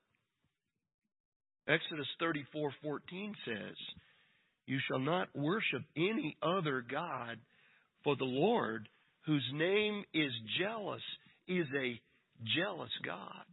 Exodus 1.68 2.08
34:14 2.20 3.36
says, 3.46 3.78
"You 4.66 4.80
shall 4.80 5.00
not 5.00 5.36
worship 5.36 5.84
any 5.96 6.38
other 6.42 6.82
god, 6.82 7.40
for 8.04 8.16
the 8.16 8.26
Lord, 8.26 8.90
whose 9.22 9.48
name 9.54 10.06
is 10.14 10.34
jealous, 10.58 11.04
is 11.48 11.68
a 11.74 12.02
jealous 12.44 12.96
God." 13.04 13.46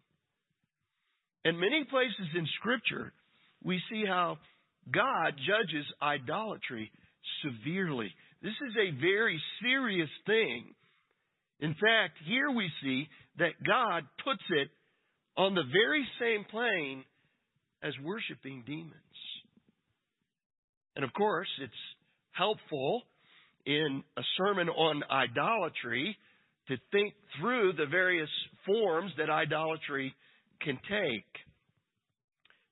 In 1.45 1.59
many 1.61 1.85
places 1.85 2.35
in 2.35 2.47
Scripture, 2.47 3.13
we 3.63 3.81
see 3.89 4.05
how 4.05 4.39
God 4.91 5.37
judges 5.39 5.87
idolatry 6.01 6.91
severely. 7.43 8.15
This 8.41 8.61
is 8.61 8.77
a 8.77 8.91
very 8.93 9.43
serious 9.61 10.11
thing. 10.25 10.75
In 11.61 11.75
fact, 11.75 12.19
here 12.19 12.51
we 12.51 12.69
see 12.81 13.09
that 13.37 13.63
God 13.63 14.07
puts 14.19 14.43
it 14.51 14.71
on 15.37 15.55
the 15.55 15.65
very 15.73 16.07
same 16.21 16.45
plane 16.51 17.05
as 17.83 17.93
worshiping 18.03 18.63
demons. 18.67 18.93
And 20.95 21.05
of 21.05 21.13
course, 21.13 21.49
it's 21.61 21.73
helpful 22.33 23.03
in 23.67 24.03
a 24.17 24.23
sermon 24.39 24.69
on 24.69 25.03
idolatry 25.11 26.17
to 26.69 26.77
think 26.91 27.15
through 27.39 27.75
the 27.75 27.87
various 27.87 28.31
forms 28.65 29.13
that 29.19 29.31
idolatry 29.31 30.15
can 30.63 30.79
take. 30.89 31.27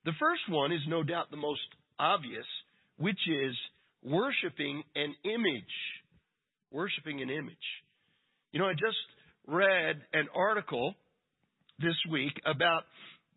The 0.05 0.13
first 0.19 0.43
one 0.49 0.73
is 0.73 0.81
no 0.89 1.03
doubt 1.03 1.31
the 1.31 1.37
most 1.37 1.61
obvious, 1.99 2.47
which 2.97 3.19
is 3.29 3.55
worshiping 4.03 4.83
an 4.95 5.15
image. 5.25 5.75
Worshiping 6.71 7.23
an 7.23 7.31
image. 7.31 7.57
You 8.53 8.61
know, 8.61 8.67
I 8.67 8.73
just 8.73 8.97
read 9.47 9.97
an 10.13 10.27
article 10.35 10.95
this 11.79 11.97
week 12.11 12.33
about 12.47 12.83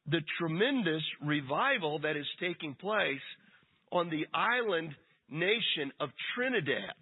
the 0.10 0.22
tremendous 0.39 1.03
revival 1.24 2.00
that 2.00 2.15
is 2.15 2.25
taking 2.39 2.75
place 2.75 3.20
on 3.91 4.10
the 4.10 4.25
island 4.34 4.91
nation 5.29 5.91
of 6.00 6.10
Trinidad. 6.36 6.94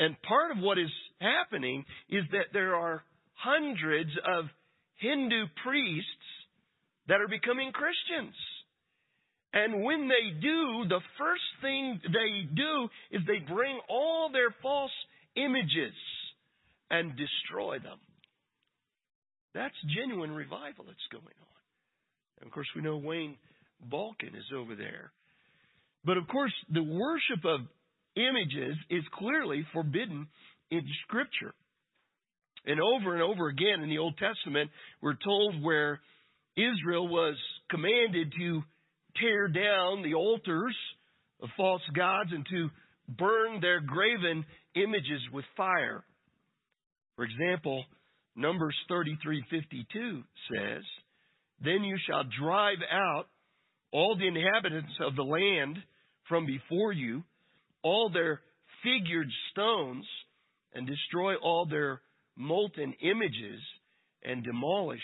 And 0.00 0.20
part 0.22 0.52
of 0.52 0.62
what 0.62 0.78
is 0.78 0.90
happening 1.20 1.84
is 2.08 2.24
that 2.32 2.52
there 2.52 2.74
are 2.74 3.02
hundreds 3.34 4.10
of 4.26 4.44
Hindu 4.96 5.46
priests 5.64 6.28
that 7.08 7.20
are 7.20 7.28
becoming 7.28 7.72
Christians. 7.72 8.34
And 9.52 9.82
when 9.82 10.08
they 10.08 10.38
do, 10.40 10.84
the 10.88 11.00
first 11.18 11.42
thing 11.62 12.00
they 12.04 12.54
do 12.54 12.88
is 13.10 13.22
they 13.26 13.38
bring 13.52 13.80
all 13.88 14.30
their 14.30 14.54
false 14.62 14.92
images 15.36 15.94
and 16.90 17.16
destroy 17.16 17.78
them. 17.78 17.98
That's 19.54 19.74
genuine 19.96 20.32
revival 20.32 20.84
that's 20.86 21.08
going 21.10 21.24
on. 21.24 21.58
And 22.40 22.46
of 22.46 22.52
course, 22.52 22.68
we 22.76 22.82
know 22.82 22.96
Wayne 22.96 23.36
Balkin 23.90 24.36
is 24.36 24.52
over 24.54 24.74
there. 24.74 25.12
But 26.04 26.16
of 26.16 26.28
course, 26.28 26.52
the 26.72 26.82
worship 26.82 27.44
of 27.44 27.60
images 28.16 28.76
is 28.90 29.02
clearly 29.14 29.66
forbidden 29.72 30.28
in 30.70 30.82
Scripture. 31.06 31.54
And 32.66 32.80
over 32.80 33.14
and 33.14 33.22
over 33.22 33.48
again 33.48 33.82
in 33.82 33.88
the 33.88 33.98
Old 33.98 34.18
Testament, 34.18 34.70
we're 35.00 35.16
told 35.24 35.62
where 35.62 36.00
Israel 36.56 37.08
was 37.08 37.36
commanded 37.70 38.32
to 38.38 38.62
tear 39.20 39.48
down 39.48 40.02
the 40.02 40.14
altars 40.14 40.76
of 41.42 41.48
false 41.56 41.82
gods 41.94 42.30
and 42.32 42.44
to 42.50 42.68
burn 43.08 43.60
their 43.60 43.80
graven 43.80 44.44
images 44.74 45.22
with 45.32 45.44
fire. 45.56 46.04
For 47.16 47.24
example, 47.24 47.84
Numbers 48.38 48.76
33:52 48.88 50.22
says, 50.50 50.84
"Then 51.60 51.82
you 51.82 51.98
shall 52.06 52.22
drive 52.24 52.78
out 52.88 53.28
all 53.90 54.14
the 54.16 54.28
inhabitants 54.28 54.92
of 55.00 55.16
the 55.16 55.24
land 55.24 55.82
from 56.28 56.46
before 56.46 56.92
you, 56.92 57.24
all 57.82 58.10
their 58.10 58.40
figured 58.82 59.28
stones, 59.50 60.06
and 60.72 60.86
destroy 60.86 61.34
all 61.34 61.66
their 61.66 62.00
molten 62.36 62.92
images 63.00 63.60
and 64.22 64.44
demolish 64.44 65.02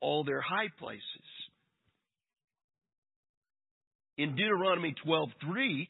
all 0.00 0.22
their 0.24 0.42
high 0.42 0.68
places. 0.78 1.02
In 4.18 4.36
Deuteronomy 4.36 4.92
12:3, 4.92 5.88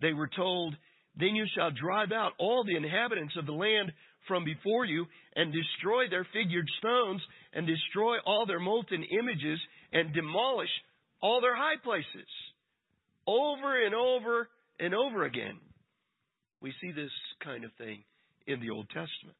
they 0.00 0.14
were 0.14 0.28
told, 0.28 0.76
"Then 1.14 1.36
you 1.36 1.46
shall 1.48 1.70
drive 1.70 2.10
out 2.12 2.34
all 2.38 2.64
the 2.64 2.76
inhabitants 2.76 3.36
of 3.36 3.44
the 3.44 3.52
land 3.52 3.92
from 4.26 4.44
before 4.44 4.84
you 4.84 5.06
and 5.34 5.52
destroy 5.52 6.08
their 6.08 6.26
figured 6.32 6.68
stones 6.78 7.22
and 7.52 7.66
destroy 7.66 8.18
all 8.26 8.46
their 8.46 8.60
molten 8.60 9.02
images 9.04 9.60
and 9.92 10.12
demolish 10.12 10.70
all 11.20 11.40
their 11.40 11.56
high 11.56 11.76
places." 11.76 12.28
Over 13.26 13.84
and 13.84 13.94
over 13.94 14.48
and 14.78 14.94
over 14.94 15.24
again. 15.24 15.58
We 16.60 16.72
see 16.80 16.92
this 16.92 17.12
kind 17.40 17.64
of 17.64 17.72
thing 17.74 18.04
in 18.46 18.60
the 18.60 18.70
Old 18.70 18.88
Testament. 18.88 19.36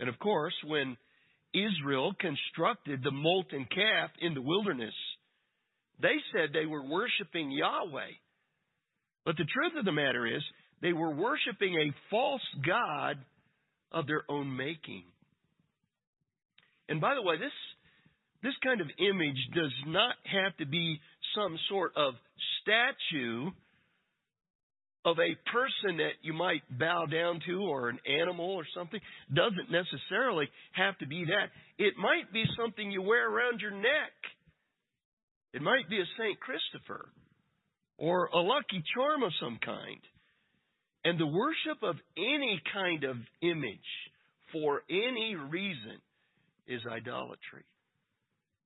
And 0.00 0.08
of 0.08 0.18
course, 0.18 0.54
when 0.64 0.96
Israel 1.54 2.14
constructed 2.18 3.02
the 3.02 3.10
molten 3.10 3.66
calf 3.66 4.10
in 4.18 4.34
the 4.34 4.42
wilderness, 4.42 4.94
they 6.00 6.16
said 6.32 6.52
they 6.52 6.66
were 6.66 6.82
worshiping 6.82 7.50
Yahweh. 7.50 8.12
But 9.24 9.36
the 9.36 9.44
truth 9.44 9.76
of 9.76 9.84
the 9.84 9.92
matter 9.92 10.26
is, 10.26 10.42
they 10.82 10.92
were 10.92 11.10
worshiping 11.10 11.74
a 11.76 11.94
false 12.10 12.42
God 12.66 13.16
of 13.92 14.06
their 14.06 14.24
own 14.28 14.54
making. 14.54 15.04
And 16.88 17.00
by 17.00 17.14
the 17.14 17.22
way, 17.22 17.36
this, 17.38 17.52
this 18.42 18.54
kind 18.64 18.80
of 18.80 18.88
image 18.98 19.38
does 19.54 19.72
not 19.86 20.14
have 20.24 20.56
to 20.58 20.66
be 20.66 20.98
some 21.34 21.56
sort 21.68 21.92
of 21.96 22.14
statue 22.60 23.50
of 25.04 25.18
a 25.18 25.34
person 25.50 25.98
that 25.98 26.14
you 26.22 26.32
might 26.32 26.62
bow 26.78 27.06
down 27.06 27.40
to 27.46 27.62
or 27.62 27.88
an 27.88 27.98
animal 28.06 28.50
or 28.50 28.64
something 28.74 29.00
doesn't 29.32 29.70
necessarily 29.70 30.48
have 30.72 30.96
to 30.98 31.06
be 31.06 31.24
that. 31.24 31.50
It 31.78 31.94
might 31.96 32.32
be 32.32 32.44
something 32.58 32.90
you 32.90 33.02
wear 33.02 33.28
around 33.28 33.60
your 33.60 33.72
neck. 33.72 34.14
It 35.54 35.62
might 35.62 35.88
be 35.90 35.98
a 35.98 36.06
St. 36.18 36.38
Christopher 36.38 37.08
or 37.98 38.26
a 38.26 38.38
lucky 38.38 38.82
charm 38.94 39.22
of 39.22 39.32
some 39.40 39.58
kind. 39.64 40.00
And 41.04 41.18
the 41.18 41.26
worship 41.26 41.82
of 41.82 41.96
any 42.16 42.60
kind 42.72 43.04
of 43.04 43.16
image 43.42 43.78
for 44.52 44.82
any 44.88 45.34
reason 45.34 45.98
is 46.68 46.80
idolatry. 46.86 47.64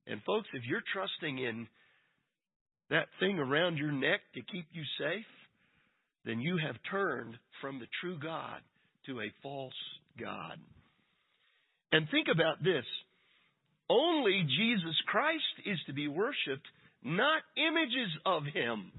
And 0.07 0.23
folks, 0.25 0.49
if 0.53 0.63
you're 0.69 0.83
trusting 0.93 1.39
in 1.39 1.67
that 2.91 3.07
thing 3.19 3.39
around 3.39 3.79
your 3.79 3.93
neck 3.93 4.21
to 4.35 4.43
keep 4.43 4.67
you 4.73 4.83
safe, 4.99 5.27
then 6.25 6.41
you 6.41 6.59
have 6.59 6.77
turned 6.91 7.35
from 7.61 7.79
the 7.79 7.87
true 8.01 8.19
God 8.19 8.61
to 9.07 9.21
a 9.21 9.33
false 9.43 9.73
God. 10.21 10.59
And 11.93 12.07
think 12.11 12.29
about 12.33 12.63
this. 12.63 12.85
Only 13.89 14.43
Jesus 14.43 14.97
Christ 15.07 15.43
is 15.65 15.79
to 15.87 15.93
be 15.93 16.09
worshiped, 16.09 16.67
not 17.03 17.43
images 17.57 18.11
of 18.27 18.43
Him, 18.53 18.93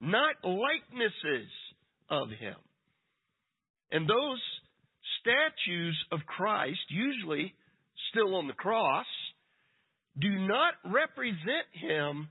not 0.00 0.34
likenesses 0.42 1.50
of 2.10 2.28
Him. 2.30 2.56
And 3.92 4.08
those 4.08 4.40
statues 5.20 5.96
of 6.12 6.20
Christ, 6.26 6.80
usually 6.88 7.54
still 8.10 8.36
on 8.36 8.46
the 8.46 8.54
cross, 8.54 9.06
do 10.18 10.30
not 10.46 10.74
represent 10.84 11.66
Him 11.72 12.28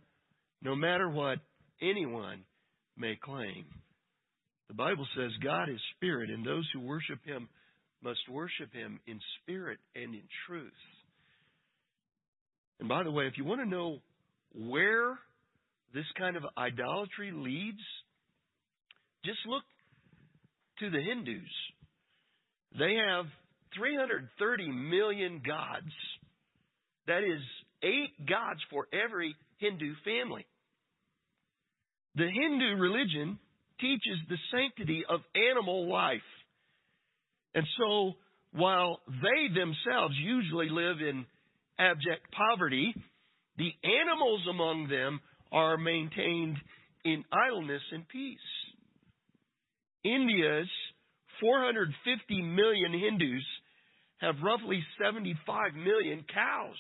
no 0.62 0.76
matter 0.76 1.10
what 1.10 1.40
anyone 1.82 2.44
may 2.98 3.18
claim. 3.22 3.66
The 4.68 4.74
Bible 4.76 5.08
says 5.16 5.32
God 5.44 5.70
is 5.70 5.80
spirit, 5.96 6.30
and 6.30 6.46
those 6.46 6.68
who 6.74 6.82
worship 6.82 7.20
Him 7.26 7.50
must 8.04 8.20
worship 8.30 8.74
Him 8.74 9.00
in 9.08 9.20
spirit 9.42 9.80
and 9.96 10.14
in 10.14 10.24
truth. 10.48 10.72
And 12.80 12.88
by 12.88 13.04
the 13.04 13.12
way, 13.12 13.26
if 13.26 13.34
you 13.38 13.46
want 13.46 13.62
to 13.62 13.68
know 13.68 14.00
where 14.54 15.18
this 15.94 16.06
kind 16.18 16.38
of 16.38 16.44
idolatry 16.58 17.32
leads, 17.34 17.82
just 19.26 19.40
look 19.48 19.64
to 20.80 20.90
the 20.90 21.02
Hindus. 21.02 21.50
They 22.78 22.96
have 22.96 23.26
330 23.76 24.72
million 24.72 25.42
gods. 25.46 25.92
That 27.08 27.24
is 27.24 27.42
eight 27.84 28.28
gods 28.28 28.60
for 28.70 28.88
every 28.94 29.36
Hindu 29.58 29.94
family. 30.06 30.46
The 32.16 32.28
Hindu 32.28 32.82
religion 32.82 33.40
teaches 33.80 34.20
the 34.28 34.38
sanctity 34.52 35.04
of 35.08 35.22
animal 35.36 35.90
life. 35.90 36.22
And 37.56 37.66
so, 37.78 38.14
while 38.52 39.00
they 39.08 39.54
themselves 39.54 40.16
usually 40.18 40.70
live 40.70 40.98
in 41.02 41.26
abject 41.78 42.32
poverty, 42.32 42.94
the 43.58 43.72
animals 43.84 44.42
among 44.50 44.88
them 44.90 45.20
are 45.52 45.78
maintained 45.78 46.58
in 47.04 47.24
idleness 47.32 47.82
and 47.92 48.08
peace. 48.08 48.38
India's 50.04 50.70
450 51.40 52.42
million 52.42 52.94
Hindus 52.94 53.44
have 54.18 54.36
roughly 54.44 54.84
75 55.02 55.74
million 55.76 56.26
cows 56.34 56.76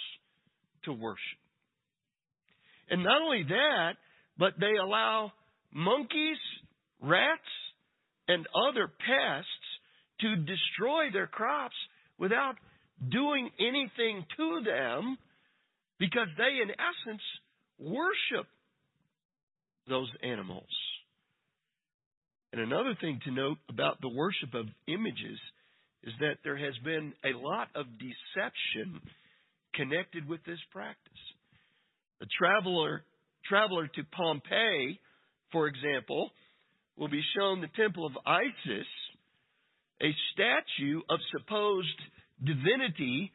to 0.84 0.94
worship. 0.94 1.40
And 2.90 3.04
not 3.04 3.22
only 3.22 3.44
that, 3.44 3.92
but 4.38 4.54
they 4.60 4.76
allow 4.82 5.32
monkeys, 5.72 6.38
rats, 7.02 7.42
and 8.28 8.48
other 8.70 8.88
pests 8.88 9.68
to 10.22 10.36
destroy 10.36 11.12
their 11.12 11.28
crops 11.28 11.76
without 12.18 12.56
doing 13.10 13.50
anything 13.60 14.26
to 14.38 14.62
them 14.66 15.18
because 16.00 16.28
they, 16.38 16.62
in 16.62 16.70
essence, 16.72 17.22
worship 17.80 18.48
those 19.88 20.10
animals. 20.24 20.70
And 22.52 22.62
another 22.62 22.96
thing 23.00 23.20
to 23.26 23.32
note 23.32 23.58
about 23.70 24.02
the 24.02 24.10
worship 24.10 24.54
of 24.54 24.66
images 24.88 25.40
is 26.04 26.14
that 26.20 26.38
there 26.44 26.58
has 26.58 26.74
been 26.84 27.14
a 27.24 27.38
lot 27.38 27.68
of 27.76 27.86
deception 28.00 29.02
connected 29.76 30.28
with 30.28 30.44
this 30.46 30.60
practice. 30.72 31.14
A 32.22 32.26
traveler 32.38 33.04
traveler 33.48 33.88
to 33.88 34.04
Pompeii, 34.12 35.00
for 35.52 35.68
example, 35.68 36.30
will 36.98 37.08
be 37.08 37.22
shown 37.36 37.62
the 37.62 37.82
temple 37.82 38.06
of 38.06 38.14
Isis, 38.26 38.88
a 40.02 40.12
statue 40.34 41.02
of 41.10 41.20
supposed 41.32 41.88
divinity 42.44 43.32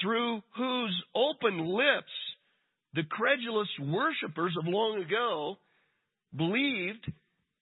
through 0.00 0.42
whose 0.56 1.02
open 1.14 1.66
lips 1.66 2.12
the 2.94 3.02
credulous 3.04 3.68
worshippers 3.80 4.54
of 4.58 4.66
long 4.66 5.02
ago 5.02 5.56
believed 6.36 7.10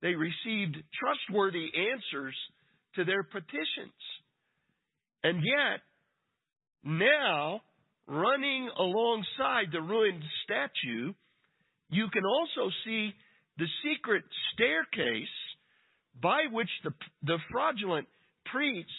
they 0.04 0.14
received 0.14 0.76
trustworthy 1.00 1.66
answers 1.74 2.36
to 2.94 3.04
their 3.06 3.22
petitions. 3.22 3.96
And 5.24 5.42
yet, 5.42 5.80
now, 6.84 7.62
running 8.06 8.68
alongside 8.78 9.72
the 9.72 9.80
ruined 9.80 10.22
statue, 10.44 11.14
you 11.88 12.08
can 12.12 12.22
also 12.26 12.70
see 12.84 13.14
the 13.56 13.66
secret 13.82 14.24
staircase 14.52 15.26
by 16.22 16.42
which 16.52 16.68
the, 16.84 16.90
the 17.22 17.38
fraudulent 17.50 18.06
priest, 18.44 18.90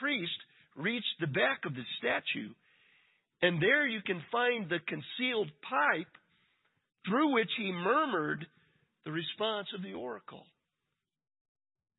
priest 0.00 0.32
reached 0.76 1.20
the 1.20 1.26
back 1.26 1.60
of 1.66 1.74
the 1.74 1.84
statue. 1.98 2.54
And 3.42 3.62
there 3.62 3.86
you 3.86 4.00
can 4.00 4.22
find 4.32 4.64
the 4.64 4.80
concealed 4.88 5.50
pipe 5.68 6.08
through 7.06 7.34
which 7.34 7.50
he 7.58 7.70
murmured 7.70 8.46
the 9.04 9.12
response 9.12 9.68
of 9.74 9.82
the 9.82 9.94
oracle. 9.94 10.44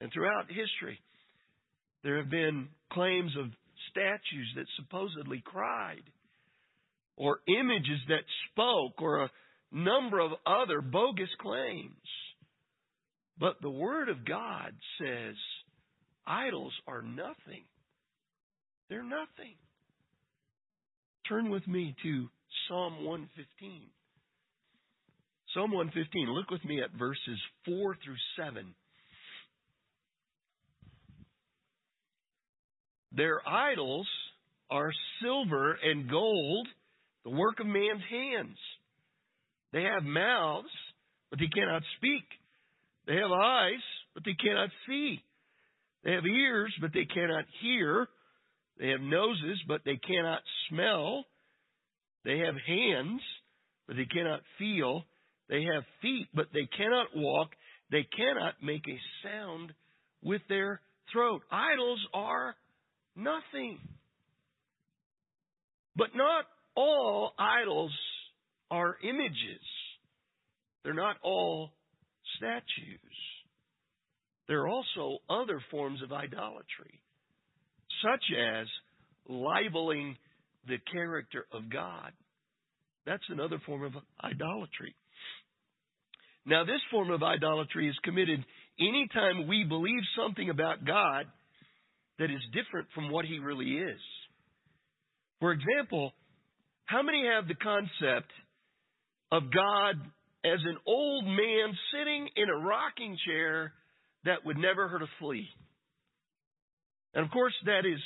And 0.02 0.12
throughout 0.12 0.48
history, 0.48 1.00
there 2.04 2.18
have 2.18 2.30
been 2.30 2.70
claims 2.92 3.32
of 3.38 3.48
statues 3.92 4.54
that 4.56 4.66
supposedly 4.78 5.42
cried, 5.44 6.04
or 7.18 7.40
images 7.48 8.00
that 8.08 8.24
spoke, 8.52 9.02
or 9.02 9.24
a 9.24 9.32
number 9.72 10.20
of 10.20 10.32
other 10.46 10.82
bogus 10.82 11.30
claims. 11.42 11.94
But 13.38 13.56
the 13.62 13.70
Word 13.70 14.10
of 14.10 14.26
God 14.26 14.74
says 15.02 15.36
idols 16.26 16.74
are 16.88 17.02
nothing. 17.02 17.66
They're 18.90 19.04
nothing. 19.04 19.56
Turn 21.28 21.50
with 21.50 21.68
me 21.68 21.96
to 22.04 22.30
Psalm 22.68 23.06
115. 23.06 23.82
Psalm 25.54 25.72
115, 25.72 26.32
look 26.32 26.52
with 26.52 26.64
me 26.64 26.80
at 26.82 26.92
verses 26.92 27.40
4 27.66 27.98
through 28.04 28.16
7. 28.38 28.76
Their 33.12 33.42
idols 33.48 34.08
are 34.70 34.92
silver 35.24 35.76
and 35.84 36.08
gold, 36.08 36.68
the 37.24 37.32
work 37.32 37.60
of 37.60 37.66
man's 37.66 38.04
hands. 38.12 38.58
They 39.74 39.84
have 39.84 40.04
mouths, 40.04 40.70
but 41.32 41.40
they 41.40 41.48
cannot 41.48 41.82
speak. 41.98 42.26
They 43.08 43.16
have 43.16 43.32
eyes, 43.32 43.82
but 44.14 44.24
they 44.24 44.36
cannot 44.36 44.70
see. 44.88 45.20
They 46.04 46.12
have 46.12 46.26
ears, 46.26 46.74
but 46.80 46.94
they 46.94 47.06
cannot 47.06 47.46
hear. 47.60 48.08
They 48.80 48.90
have 48.90 49.02
noses, 49.02 49.60
but 49.68 49.82
they 49.84 49.98
cannot 49.98 50.42
smell. 50.70 51.26
They 52.24 52.38
have 52.40 52.56
hands, 52.68 53.22
but 53.88 53.96
they 53.96 54.06
cannot 54.06 54.42
feel. 54.60 55.06
They 55.50 55.64
have 55.74 55.84
feet, 56.02 56.28
but 56.34 56.48
they 56.54 56.68
cannot 56.78 57.08
walk. 57.16 57.50
They 57.92 58.08
cannot 58.16 58.56
make 58.62 58.84
a 58.88 59.28
sound 59.28 59.74
with 60.22 60.42
their 60.48 60.82
throat. 61.12 61.42
Idols 61.52 62.00
are 62.14 62.56
nothing. 63.16 63.80
But 65.96 66.10
not 66.16 66.46
all 66.76 67.34
idols 67.40 67.92
are 68.70 68.96
images. 69.04 69.66
They're 70.84 70.94
not 70.94 71.18
all 71.24 71.72
statues. 72.38 73.00
There 74.48 74.62
are 74.62 74.68
also 74.68 75.18
other 75.30 75.62
forms 75.72 76.02
of 76.02 76.12
idolatry, 76.12 77.02
such 78.04 78.24
as 78.38 78.68
libeling 79.28 80.16
the 80.68 80.78
character 80.92 81.46
of 81.52 81.70
God. 81.72 82.12
That's 83.06 83.24
another 83.30 83.60
form 83.66 83.84
of 83.84 83.94
idolatry. 84.24 84.96
Now, 86.50 86.66
this 86.66 86.82
form 86.90 87.12
of 87.12 87.22
idolatry 87.22 87.88
is 87.88 87.96
committed 88.04 88.44
anytime 88.80 89.48
we 89.48 89.64
believe 89.64 90.02
something 90.18 90.50
about 90.50 90.84
God 90.84 91.26
that 92.18 92.32
is 92.32 92.42
different 92.54 92.88
from 92.96 93.12
what 93.12 93.26
He 93.26 93.38
really 93.38 93.78
is. 93.78 94.02
For 95.40 95.52
example, 95.52 96.12
how 96.86 97.04
many 97.04 97.24
have 97.32 97.48
the 97.48 97.54
concept 97.54 98.32
of 99.32 99.44
God 99.54 99.96
as 100.44 100.60
an 100.66 100.78
old 100.88 101.26
man 101.26 101.78
sitting 101.94 102.30
in 102.36 102.50
a 102.50 102.66
rocking 102.66 103.16
chair 103.28 103.74
that 104.26 104.44
would 104.44 104.58
never 104.58 104.88
hurt 104.88 105.04
a 105.04 105.08
flea. 105.20 105.48
And 107.14 107.24
of 107.26 107.32
course, 107.32 107.54
that 107.66 107.86
is 107.86 108.00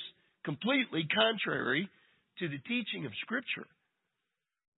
completely 0.43 1.07
contrary 1.13 1.89
to 2.39 2.49
the 2.49 2.57
teaching 2.67 3.05
of 3.05 3.11
Scripture. 3.21 3.67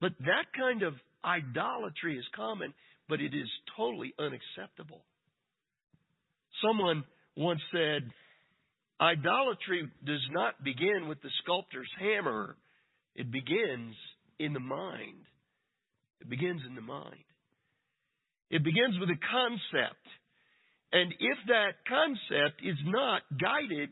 But 0.02 0.12
that 0.20 0.46
kind 0.56 0.84
of 0.84 0.94
idolatry 1.24 2.18
is 2.18 2.26
common, 2.36 2.74
but 3.08 3.22
it 3.22 3.34
is 3.34 3.50
totally 3.78 4.14
unacceptable. 4.20 5.04
Someone 6.64 7.04
once 7.36 7.62
said, 7.72 8.10
Idolatry 9.00 9.90
does 10.06 10.26
not 10.32 10.64
begin 10.64 11.08
with 11.08 11.22
the 11.22 11.30
sculptor's 11.44 11.90
hammer, 12.00 12.56
it 13.16 13.32
begins 13.32 13.96
in 14.40 14.54
the 14.54 14.60
mind. 14.60 15.24
It 16.22 16.30
begins 16.30 16.62
in 16.68 16.76
the 16.76 16.82
mind. 16.82 17.24
It 18.50 18.64
begins 18.64 18.96
with 19.00 19.10
a 19.10 19.20
concept. 19.32 20.06
And 20.92 21.14
if 21.20 21.38
that 21.48 21.84
concept 21.88 22.62
is 22.64 22.78
not 22.86 23.22
guided 23.40 23.90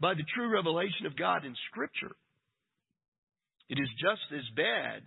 by 0.00 0.14
the 0.14 0.26
true 0.34 0.52
revelation 0.52 1.06
of 1.06 1.16
God 1.16 1.44
in 1.44 1.54
Scripture, 1.70 2.16
it 3.68 3.78
is 3.78 3.88
just 4.00 4.26
as 4.34 4.44
bad 4.56 5.02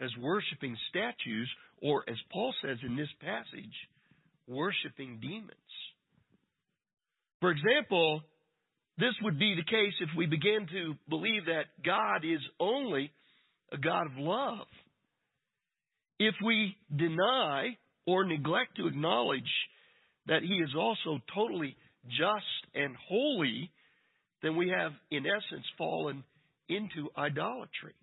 as 0.00 0.10
worshiping 0.20 0.76
statues, 0.88 1.50
or 1.82 2.04
as 2.08 2.16
Paul 2.32 2.54
says 2.62 2.78
in 2.86 2.96
this 2.96 3.08
passage, 3.20 3.74
worshiping 4.48 5.18
demons. 5.20 5.50
For 7.40 7.50
example, 7.50 8.22
this 8.98 9.14
would 9.22 9.38
be 9.38 9.54
the 9.54 9.70
case 9.70 9.94
if 10.00 10.10
we 10.16 10.26
begin 10.26 10.66
to 10.72 10.94
believe 11.08 11.46
that 11.46 11.64
God 11.84 12.24
is 12.24 12.40
only 12.58 13.10
a 13.72 13.78
God 13.78 14.06
of 14.06 14.18
love. 14.18 14.66
If 16.18 16.34
we 16.44 16.76
deny 16.94 17.78
or 18.06 18.24
neglect 18.24 18.76
to 18.76 18.86
acknowledge 18.86 19.42
that 20.26 20.42
He 20.42 20.54
is 20.56 20.74
also 20.78 21.18
totally 21.34 21.76
just 22.08 22.74
and 22.74 22.94
holy, 23.08 23.70
then 24.42 24.56
we 24.56 24.68
have, 24.68 24.92
in 25.10 25.24
essence, 25.26 25.64
fallen 25.78 26.24
into 26.68 27.08
idolatry. 27.16 27.94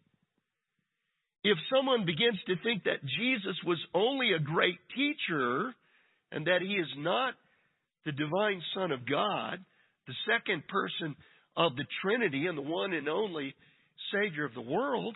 If 1.48 1.58
someone 1.74 2.04
begins 2.06 2.38
to 2.48 2.56
think 2.62 2.84
that 2.84 3.00
Jesus 3.18 3.56
was 3.66 3.78
only 3.94 4.34
a 4.34 4.40
great 4.40 4.80
teacher 4.94 5.74
and 6.30 6.46
that 6.46 6.60
He 6.62 6.74
is 6.74 6.90
not 6.98 7.36
the 8.06 8.12
divine 8.12 8.62
Son 8.76 8.92
of 8.92 9.10
God, 9.10 9.64
the 10.08 10.14
second 10.30 10.68
person 10.68 11.16
of 11.56 11.78
the 11.78 11.86
Trinity 12.02 12.48
and 12.48 12.58
the 12.58 12.62
one 12.62 12.92
and 12.92 13.08
only 13.08 13.56
Savior 14.12 14.44
of 14.44 14.56
the 14.56 14.62
world, 14.62 15.16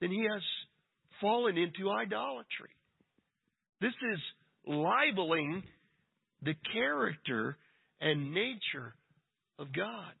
then 0.00 0.10
he 0.10 0.22
has 0.22 0.42
fallen 1.20 1.56
into 1.56 1.88
idolatry. 1.88 2.74
This 3.80 3.94
is 4.12 4.18
libeling 4.66 5.62
the 6.42 6.54
character 6.72 7.56
and 8.00 8.34
nature 8.34 8.94
of 9.60 9.72
God. 9.72 10.12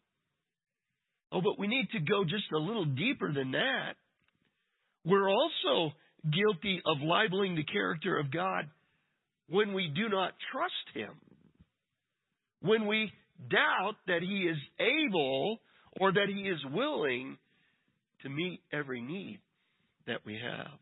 Oh, 1.32 1.40
but 1.40 1.58
we 1.58 1.66
need 1.66 1.88
to 1.90 1.98
go 1.98 2.22
just 2.22 2.52
a 2.54 2.58
little 2.58 2.84
deeper 2.84 3.32
than 3.32 3.50
that. 3.50 3.94
We're 5.06 5.30
also 5.30 5.94
guilty 6.24 6.82
of 6.84 6.98
libeling 7.00 7.54
the 7.54 7.64
character 7.64 8.18
of 8.18 8.32
God 8.32 8.64
when 9.48 9.72
we 9.72 9.88
do 9.94 10.08
not 10.08 10.32
trust 10.52 10.74
Him. 10.94 11.12
When 12.60 12.86
we 12.86 13.12
doubt 13.48 13.94
that 14.08 14.22
He 14.22 14.48
is 14.48 14.56
able 14.80 15.58
or 16.00 16.12
that 16.12 16.26
He 16.28 16.42
is 16.42 16.58
willing 16.72 17.38
to 18.22 18.28
meet 18.28 18.60
every 18.72 19.00
need 19.00 19.38
that 20.08 20.20
we 20.26 20.34
have. 20.42 20.72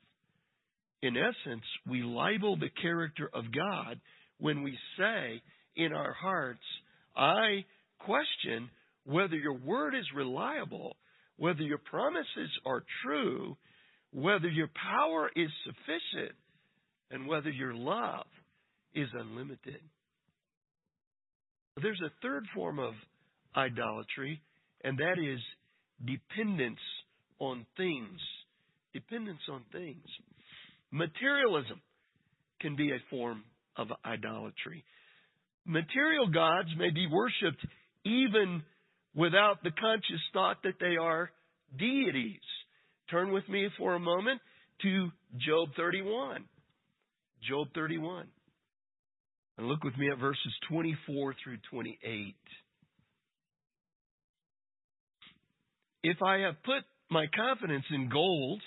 In 1.03 1.17
essence, 1.19 1.65
we 1.87 2.03
libel 2.03 2.57
the 2.57 2.71
character 2.81 3.29
of 3.35 3.45
God 3.53 4.01
when 4.39 4.63
we 4.63 4.79
say 4.97 5.43
in 5.77 5.93
our 5.93 6.15
hearts, 6.15 6.65
I 7.15 7.65
question 7.99 8.71
whether 9.05 9.37
your 9.37 9.59
word 9.59 9.95
is 9.95 10.07
reliable, 10.17 10.97
whether 11.37 11.61
your 11.61 11.79
promises 11.79 12.51
are 12.65 12.85
true, 13.05 13.57
whether 14.15 14.49
your 14.49 14.71
power 14.81 15.29
is 15.35 15.51
sufficient, 15.67 16.37
and 17.11 17.27
whether 17.27 17.51
your 17.51 17.75
love 17.75 18.27
is 18.95 19.09
unlimited. 19.13 19.81
There's 21.83 22.01
a 22.01 22.13
third 22.23 22.45
form 22.55 22.79
of 22.79 22.95
idolatry, 23.57 24.41
and 24.85 24.99
that 24.99 25.17
is 25.19 25.41
dependence 26.05 26.79
on 27.41 27.67
things. 27.77 28.21
Dependence 28.93 29.41
on 29.51 29.63
things. 29.73 30.05
Materialism 30.93 31.81
can 32.61 32.77
be 32.77 32.91
a 32.93 33.03
form 33.11 33.43
of 33.77 33.89
idolatry. 34.05 34.85
Material 35.67 36.29
gods 36.29 36.69
may 36.79 36.91
be 36.91 37.09
worshiped 37.09 37.67
even 38.05 38.63
without 39.15 39.63
the 39.65 39.73
conscious 39.73 40.23
thought 40.33 40.59
that 40.63 40.79
they 40.79 40.97
are 41.01 41.31
deities. 41.77 42.39
Turn 43.11 43.33
with 43.33 43.49
me 43.49 43.69
for 43.79 43.95
a 43.95 44.01
moment 44.01 44.41
to 44.83 45.09
Job 45.47 45.69
31. 45.77 46.45
Job 47.49 47.69
31. 47.75 48.27
And 49.59 49.67
look 49.69 49.85
with 49.85 49.97
me 49.99 50.11
at 50.11 50.19
verses 50.19 50.53
24 50.69 51.35
through 51.43 51.59
28. 51.71 52.35
If 56.03 56.17
I 56.23 56.39
have 56.39 56.63
put 56.65 56.83
my 57.11 57.27
confidence 57.35 57.85
in 57.91 58.09
gold 58.11 58.61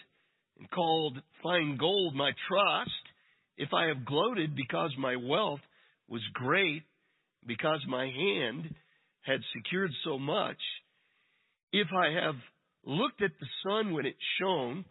and 0.59 0.69
called 0.69 1.17
fine 1.43 1.77
gold 1.77 2.15
my 2.15 2.31
trust, 2.47 2.91
if 3.57 3.73
I 3.73 3.87
have 3.87 4.05
gloated 4.05 4.55
because 4.55 4.91
my 4.97 5.15
wealth 5.15 5.59
was 6.07 6.21
great, 6.33 6.83
because 7.45 7.79
my 7.87 8.05
hand 8.05 8.73
had 9.21 9.39
secured 9.55 9.91
so 10.05 10.17
much, 10.17 10.57
if 11.73 11.87
I 11.93 12.11
have 12.23 12.35
looked 12.87 13.21
at 13.21 13.31
the 13.39 13.47
sun 13.63 13.93
when 13.93 14.05
it 14.05 14.15
shone, 14.39 14.85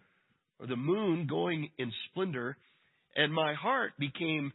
or 0.60 0.66
the 0.66 0.76
moon 0.76 1.26
going 1.26 1.70
in 1.78 1.90
splendor, 2.10 2.56
and 3.16 3.32
my 3.32 3.54
heart 3.54 3.92
became 3.98 4.52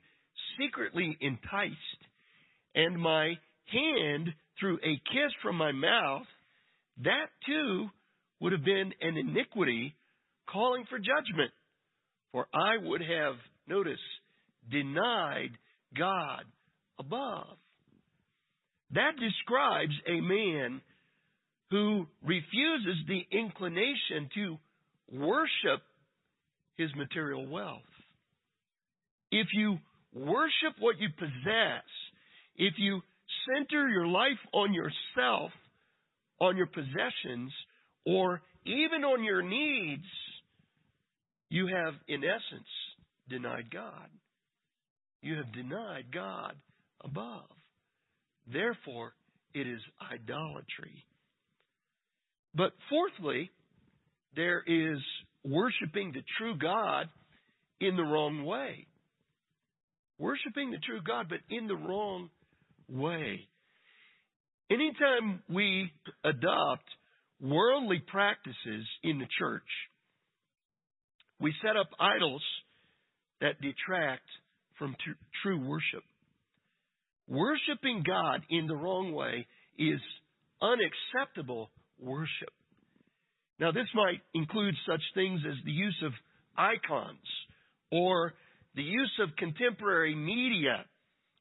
secretly 0.60 1.18
enticed, 1.20 1.76
and 2.76 3.00
my 3.00 3.34
hand 3.66 4.30
threw 4.60 4.76
a 4.78 5.02
kiss 5.12 5.34
from 5.42 5.56
my 5.56 5.72
mouth, 5.72 6.28
that 7.04 7.28
too 7.46 7.90
would 8.40 8.52
have 8.52 8.64
been 8.64 8.94
an 9.02 9.18
iniquity 9.18 9.96
calling 10.48 10.86
for 10.90 11.00
judgment. 11.00 11.52
For 12.32 12.48
I 12.54 12.78
would 12.82 13.02
have, 13.02 13.36
notice, 13.68 14.00
denied 14.72 15.52
God 15.98 16.44
above. 17.00 17.58
That 18.92 19.14
describes 19.20 19.94
a 20.08 20.22
man 20.22 20.82
who 21.72 22.06
refuses 22.22 22.98
the 23.08 23.26
inclination 23.32 24.30
to 24.36 24.58
worship 25.12 25.82
his 26.78 26.90
material 26.96 27.48
wealth. 27.48 27.82
If 29.32 29.48
you 29.54 29.78
worship 30.14 30.76
what 30.80 31.00
you 31.00 31.08
possess, 31.18 31.84
if 32.58 32.74
you 32.78 33.02
center 33.48 33.88
your 33.88 34.08
life 34.08 34.40
on 34.54 34.74
yourself, 34.74 35.52
on 36.42 36.58
your 36.58 36.68
possessions, 36.68 37.54
or 38.06 38.42
even 38.66 39.06
on 39.06 39.24
your 39.24 39.42
needs, 39.42 40.04
you 41.50 41.68
have, 41.68 41.94
in 42.08 42.24
essence, 42.24 42.68
denied 43.30 43.72
God. 43.72 44.10
You 45.22 45.38
have 45.38 45.54
denied 45.54 46.06
God 46.14 46.56
above. 47.04 47.46
Therefore, 48.52 49.14
it 49.54 49.68
is 49.68 49.80
idolatry. 50.12 51.06
But 52.54 52.74
fourthly, 52.90 53.52
there 54.36 54.64
is 54.66 55.00
worshiping 55.44 56.12
the 56.14 56.24
true 56.38 56.58
God 56.58 57.10
in 57.80 57.96
the 57.96 58.04
wrong 58.04 58.46
way 58.46 58.88
worshiping 60.22 60.70
the 60.70 60.78
true 60.78 61.02
God, 61.06 61.26
but 61.28 61.40
in 61.50 61.68
the 61.68 61.76
wrong 61.76 62.30
way. 62.88 63.48
Anytime 64.70 65.42
we 65.50 65.92
adopt 66.24 66.86
worldly 67.42 68.02
practices 68.08 68.86
in 69.04 69.18
the 69.18 69.26
church, 69.40 69.68
we 71.40 71.54
set 71.66 71.76
up 71.76 71.90
idols 72.00 72.44
that 73.42 73.60
detract 73.60 74.28
from 74.78 74.96
tr- 75.04 75.18
true 75.42 75.68
worship. 75.68 76.04
Worshiping 77.28 78.04
God 78.06 78.42
in 78.50 78.68
the 78.68 78.76
wrong 78.76 79.14
way 79.14 79.48
is 79.78 80.00
unacceptable 80.62 81.72
worship. 82.02 82.54
Now, 83.60 83.72
this 83.72 83.88
might 83.94 84.22
include 84.34 84.76
such 84.88 85.02
things 85.14 85.42
as 85.48 85.56
the 85.64 85.72
use 85.72 86.02
of 86.04 86.12
icons 86.58 87.20
or 87.92 88.34
the 88.76 88.84
use 88.84 89.12
of 89.22 89.36
contemporary 89.38 90.16
media 90.16 90.86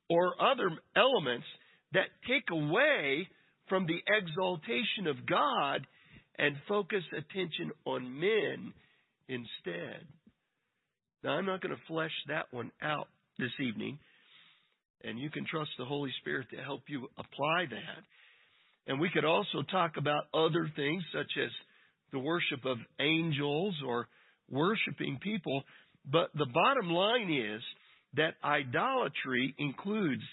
or 0.09 0.35
other 0.41 0.71
elements 0.97 1.47
that 1.93 2.09
take 2.29 2.45
away 2.51 3.29
from 3.69 3.87
the 3.87 4.01
exaltation 4.07 5.07
of 5.07 5.27
God 5.27 5.87
and 6.39 6.57
focus 6.69 7.05
attention 7.13 7.71
on 7.85 8.19
men 8.19 8.73
instead. 9.29 10.07
Now, 11.23 11.31
I'm 11.33 11.47
not 11.47 11.61
going 11.61 11.75
to 11.75 11.83
flesh 11.87 12.13
that 12.29 12.47
one 12.51 12.73
out 12.83 13.09
this 13.39 13.53
evening, 13.61 13.99
and 15.05 15.19
you 15.19 15.31
can 15.31 15.47
trust 15.47 15.71
the 15.79 15.85
Holy 15.85 16.11
Spirit 16.21 16.49
to 16.51 16.63
help 16.63 16.83
you 16.89 17.09
apply 17.17 17.67
that. 17.71 18.05
And 18.91 18.99
we 18.99 19.09
could 19.09 19.25
also 19.25 19.63
talk 19.71 19.93
about 19.99 20.25
other 20.35 20.69
things 20.75 21.05
such 21.15 21.31
as 21.41 21.51
the 22.11 22.19
worship 22.19 22.65
of 22.65 22.77
angels 23.01 23.77
or 23.87 24.09
worshiping 24.51 25.21
people. 25.23 25.63
But 26.11 26.31
the 26.35 26.49
bottom 26.53 26.91
line 26.91 27.31
is 27.33 27.63
that 28.17 28.35
idolatry 28.43 29.55
includes 29.59 30.25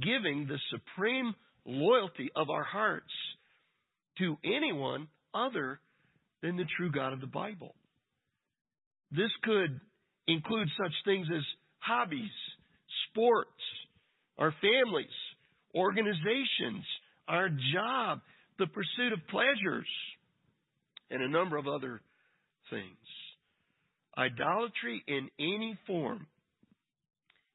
giving 0.00 0.46
the 0.46 0.56
supreme 0.70 1.34
loyalty 1.66 2.30
of 2.34 2.48
our 2.48 2.64
hearts 2.64 3.12
to 4.16 4.38
anyone 4.46 5.08
other 5.34 5.78
than 6.42 6.56
the 6.56 6.64
true 6.78 6.90
God 6.90 7.12
of 7.12 7.20
the 7.20 7.26
Bible. 7.26 7.74
This 9.10 9.30
could 9.42 9.78
include 10.26 10.68
such 10.82 10.92
things 11.04 11.26
as 11.36 11.42
hobbies, 11.80 12.30
sports, 13.10 13.50
our 14.38 14.54
families, 14.62 15.06
organizations, 15.74 16.86
our 17.30 17.48
job, 17.48 18.20
the 18.58 18.66
pursuit 18.66 19.12
of 19.12 19.26
pleasures, 19.28 19.86
and 21.10 21.22
a 21.22 21.28
number 21.28 21.56
of 21.56 21.68
other 21.68 22.00
things. 22.70 22.84
Idolatry 24.18 25.02
in 25.06 25.28
any 25.38 25.78
form 25.86 26.26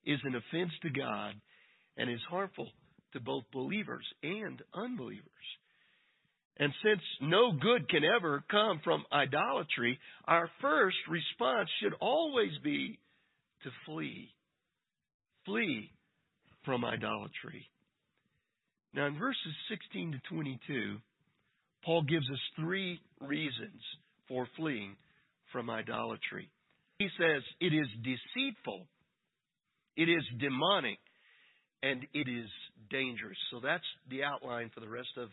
is 0.06 0.20
an 0.24 0.36
offense 0.36 0.72
to 0.82 0.90
God 0.90 1.34
and 1.98 2.10
is 2.10 2.22
harmful 2.30 2.70
to 3.14 3.20
both 3.20 3.44
believers 3.52 4.06
and 4.24 4.62
unbelievers. 4.74 5.22
And 6.58 6.72
since 6.84 7.02
no 7.22 7.52
good 7.52 7.90
can 7.90 8.04
ever 8.06 8.44
come 8.50 8.80
from 8.84 9.04
idolatry, 9.12 10.00
our 10.26 10.50
first 10.62 10.96
response 11.10 11.70
should 11.82 11.94
always 12.00 12.52
be 12.64 12.98
to 13.64 13.70
flee. 13.86 14.30
Flee 15.46 15.92
from 16.64 16.86
idolatry. 16.86 17.68
Now, 18.96 19.08
in 19.08 19.20
verses 19.20 19.54
16 19.70 20.14
to 20.14 20.34
22, 20.34 20.98
Paul 21.84 22.04
gives 22.04 22.26
us 22.32 22.40
three 22.58 23.02
reasons 23.20 23.82
for 24.30 24.48
fleeing 24.56 24.96
from 25.52 25.70
idolatry. 25.70 26.50
He 27.00 27.10
says 27.20 27.44
it 27.60 27.74
is 27.74 27.88
deceitful, 28.04 28.88
it 29.98 30.08
is 30.08 30.24
demonic, 30.40 31.00
and 31.84 32.04
it 32.14 32.30
is 32.30 32.50
dangerous. 32.90 33.38
So 33.52 33.60
that's 33.62 33.84
the 34.10 34.24
outline 34.24 34.72
for 34.74 34.80
the 34.80 34.90
rest 34.90 35.12
of 35.18 35.28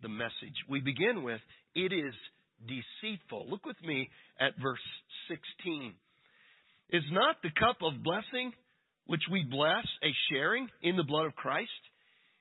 the 0.00 0.08
message. 0.08 0.54
We 0.70 0.80
begin 0.80 1.24
with 1.24 1.40
it 1.74 1.92
is 1.92 2.14
deceitful. 2.66 3.46
Look 3.50 3.66
with 3.66 3.82
me 3.82 4.08
at 4.38 4.52
verse 4.62 4.78
16. 5.28 5.92
Is 6.90 7.02
not 7.10 7.36
the 7.42 7.50
cup 7.58 7.78
of 7.82 8.02
blessing 8.04 8.52
which 9.06 9.22
we 9.30 9.42
bless 9.42 9.84
a 10.04 10.14
sharing 10.30 10.68
in 10.82 10.96
the 10.96 11.02
blood 11.02 11.26
of 11.26 11.34
Christ? 11.34 11.68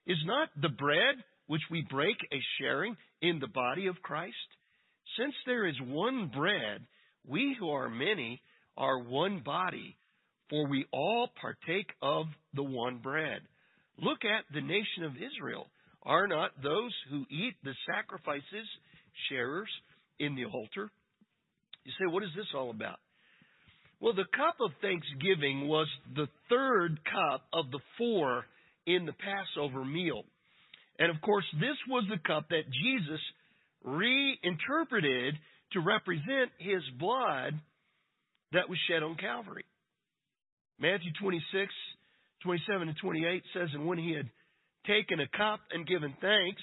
Is 0.08 0.18
not 0.26 0.50
the 0.62 0.70
bread 0.70 1.16
which 1.48 1.62
we 1.70 1.86
break 1.90 2.16
a 2.32 2.40
sharing 2.60 2.96
in 3.22 3.40
the 3.40 3.48
body 3.48 3.88
of 3.88 4.02
Christ? 4.02 4.36
Since 5.20 5.34
there 5.46 5.68
is 5.68 5.76
one 5.86 6.32
bread, 6.34 6.82
we 7.28 7.56
who 7.60 7.70
are 7.70 7.90
many 7.90 8.42
are 8.78 9.00
one 9.00 9.42
body, 9.44 9.98
for 10.50 10.66
we 10.68 10.86
all 10.94 11.30
partake 11.42 11.90
of 12.02 12.28
the 12.54 12.64
one 12.64 13.00
bread. 13.00 13.42
Look 14.00 14.20
at 14.24 14.46
the 14.54 14.62
nation 14.62 15.04
of 15.04 15.12
Israel. 15.16 15.68
Are 16.04 16.28
not 16.28 16.52
those 16.64 16.94
who 17.10 17.26
eat 17.30 17.56
the 17.64 17.74
sacrifices 17.86 18.68
sharers 19.30 19.70
in 20.20 20.36
the 20.36 20.46
altar? 20.46 20.90
You 21.84 21.92
say, 22.00 22.06
what 22.10 22.24
is 22.24 22.30
this 22.36 22.48
all 22.56 22.70
about? 22.70 23.00
Well, 24.00 24.14
the 24.14 24.26
cup 24.36 24.56
of 24.62 24.72
thanksgiving 24.82 25.68
was 25.68 25.88
the 26.16 26.28
third 26.50 27.00
cup 27.04 27.42
of 27.52 27.72
the 27.72 27.80
four 27.98 28.46
in 28.88 29.06
the 29.06 29.14
Passover 29.14 29.86
meal. 29.86 30.24
And 30.98 31.14
of 31.14 31.22
course, 31.22 31.46
this 31.60 31.78
was 31.88 32.06
the 32.10 32.18
cup 32.26 32.50
that 32.50 32.64
Jesus 32.72 33.22
reinterpreted 33.84 35.36
to 35.74 35.80
represent 35.82 36.50
his 36.58 36.82
blood 36.98 37.54
that 38.54 38.70
was 38.70 38.80
shed 38.90 39.04
on 39.04 39.16
Calvary. 39.16 39.66
Matthew 40.80 41.12
26, 41.20 41.72
27 42.44 42.88
and 42.88 42.98
28 42.98 43.44
says, 43.54 43.70
And 43.74 43.86
when 43.86 43.98
he 43.98 44.14
had 44.16 44.30
taken 44.88 45.20
a 45.20 45.38
cup 45.38 45.60
and 45.72 45.86
given 45.86 46.16
thanks, 46.22 46.62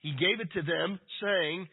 he 0.00 0.12
gave 0.12 0.40
it 0.40 0.50
to 0.54 0.62
them, 0.62 0.98
saying, 1.22 1.68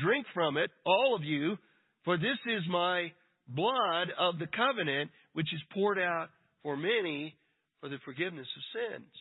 Drink 0.00 0.26
from 0.32 0.56
it, 0.56 0.70
all 0.86 1.16
of 1.16 1.24
you, 1.24 1.56
for 2.04 2.16
this 2.16 2.38
is 2.46 2.62
my 2.70 3.10
blood 3.48 4.08
of 4.18 4.38
the 4.38 4.46
covenant, 4.46 5.10
which 5.32 5.52
is 5.52 5.60
poured 5.72 5.98
out 5.98 6.28
for 6.62 6.76
many 6.76 7.34
for 7.80 7.88
the 7.88 7.98
forgiveness 8.04 8.46
of 8.56 8.62
sins. 8.72 9.12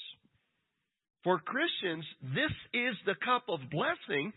For 1.23 1.39
Christians, 1.39 2.05
this 2.21 2.51
is 2.73 2.95
the 3.05 3.15
cup 3.23 3.43
of 3.49 3.59
blessing 3.69 4.31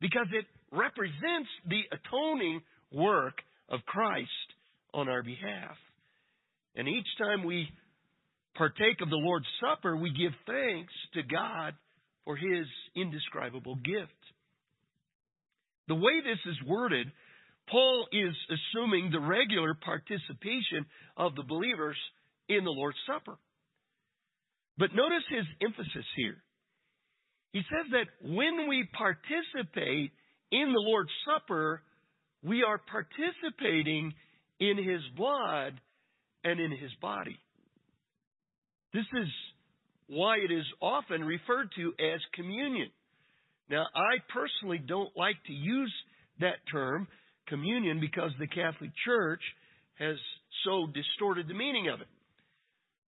because 0.00 0.26
it 0.32 0.46
represents 0.72 1.50
the 1.68 1.82
atoning 1.92 2.60
work 2.92 3.34
of 3.68 3.80
Christ 3.86 4.28
on 4.94 5.08
our 5.08 5.22
behalf. 5.22 5.76
And 6.74 6.88
each 6.88 7.06
time 7.18 7.44
we 7.44 7.68
partake 8.54 9.00
of 9.00 9.10
the 9.10 9.16
Lord's 9.16 9.46
Supper, 9.60 9.96
we 9.96 10.10
give 10.10 10.32
thanks 10.46 10.92
to 11.14 11.22
God 11.22 11.74
for 12.24 12.36
His 12.36 12.66
indescribable 12.96 13.76
gift. 13.76 14.12
The 15.86 15.94
way 15.94 16.20
this 16.22 16.38
is 16.46 16.68
worded, 16.68 17.06
Paul 17.70 18.06
is 18.12 18.34
assuming 18.50 19.10
the 19.10 19.20
regular 19.20 19.74
participation 19.74 20.86
of 21.16 21.34
the 21.34 21.42
believers 21.42 21.96
in 22.48 22.64
the 22.64 22.70
Lord's 22.70 22.98
Supper. 23.06 23.38
But 24.78 24.94
notice 24.94 25.24
his 25.28 25.44
emphasis 25.60 26.06
here. 26.16 26.36
He 27.52 27.60
says 27.60 27.90
that 27.92 28.06
when 28.22 28.68
we 28.68 28.88
participate 28.96 30.12
in 30.52 30.72
the 30.72 30.80
Lord's 30.80 31.10
Supper, 31.26 31.82
we 32.42 32.62
are 32.62 32.78
participating 32.78 34.12
in 34.60 34.76
his 34.76 35.00
blood 35.16 35.80
and 36.44 36.60
in 36.60 36.70
his 36.70 36.92
body. 37.00 37.38
This 38.92 39.06
is 39.20 39.28
why 40.06 40.36
it 40.36 40.52
is 40.52 40.64
often 40.80 41.24
referred 41.24 41.70
to 41.76 41.92
as 41.98 42.20
communion. 42.34 42.90
Now, 43.68 43.86
I 43.94 44.18
personally 44.32 44.78
don't 44.78 45.14
like 45.16 45.36
to 45.46 45.52
use 45.52 45.92
that 46.40 46.56
term, 46.70 47.08
communion, 47.48 48.00
because 48.00 48.30
the 48.38 48.46
Catholic 48.46 48.90
Church 49.04 49.42
has 49.98 50.16
so 50.64 50.86
distorted 50.86 51.48
the 51.48 51.54
meaning 51.54 51.88
of 51.92 52.00
it. 52.00 52.06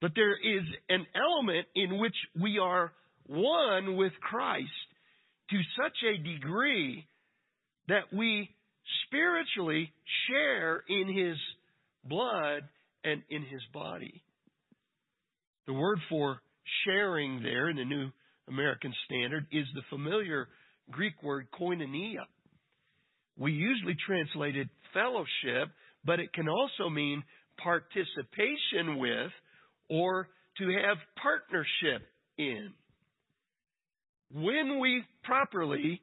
But 0.00 0.12
there 0.14 0.32
is 0.32 0.62
an 0.88 1.06
element 1.14 1.66
in 1.74 1.98
which 1.98 2.14
we 2.40 2.58
are 2.58 2.92
one 3.26 3.96
with 3.96 4.12
Christ 4.20 4.68
to 5.50 5.56
such 5.76 5.96
a 6.04 6.16
degree 6.16 7.06
that 7.88 8.12
we 8.12 8.48
spiritually 9.06 9.92
share 10.28 10.82
in 10.88 11.08
His 11.08 11.36
blood 12.04 12.62
and 13.04 13.22
in 13.28 13.42
His 13.42 13.62
body. 13.74 14.22
The 15.66 15.74
word 15.74 15.98
for 16.08 16.40
sharing 16.84 17.42
there 17.42 17.68
in 17.68 17.76
the 17.76 17.84
New 17.84 18.10
American 18.48 18.92
Standard 19.04 19.46
is 19.52 19.66
the 19.74 19.82
familiar 19.90 20.48
Greek 20.90 21.22
word 21.22 21.46
koinonia. 21.58 22.24
We 23.38 23.52
usually 23.52 23.96
translate 24.06 24.56
it 24.56 24.68
fellowship, 24.92 25.70
but 26.04 26.20
it 26.20 26.32
can 26.32 26.48
also 26.48 26.88
mean 26.88 27.22
participation 27.62 28.98
with 28.98 29.30
or 29.90 30.28
to 30.58 30.64
have 30.64 30.96
partnership 31.20 32.06
in. 32.38 32.70
When 34.32 34.78
we 34.80 35.02
properly 35.24 36.00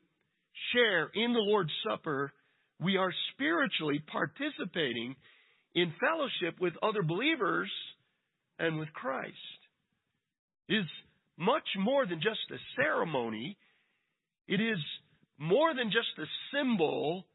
share 0.73 1.10
in 1.13 1.34
the 1.34 1.39
Lord's 1.39 1.71
Supper, 1.89 2.34
we 2.80 2.97
are 2.97 3.12
spiritually 3.34 4.04
participating 4.12 5.15
in 5.73 5.93
fellowship 6.00 6.60
with 6.60 6.73
other 6.84 7.02
believers 7.02 7.71
and 8.60 8.78
with 8.78 8.91
Christ. 8.93 9.34
It 10.67 10.76
is 10.76 10.86
much 11.38 11.67
more 11.80 12.06
than 12.06 12.19
just 12.19 12.39
a 12.52 12.58
ceremony. 12.76 13.58
It 14.47 14.60
is 14.60 14.80
more 15.38 15.73
than 15.73 15.91
just 15.91 16.17
a 16.19 16.26
symbol. 16.54 17.26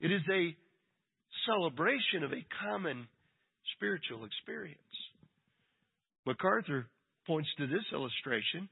It 0.00 0.12
is 0.12 0.22
a 0.30 0.56
celebration 1.46 2.22
of 2.22 2.32
a 2.32 2.46
common 2.62 3.08
spiritual 3.74 4.24
experience. 4.24 4.78
MacArthur 6.26 6.86
points 7.26 7.48
to 7.58 7.66
this 7.66 7.84
illustration. 7.92 8.68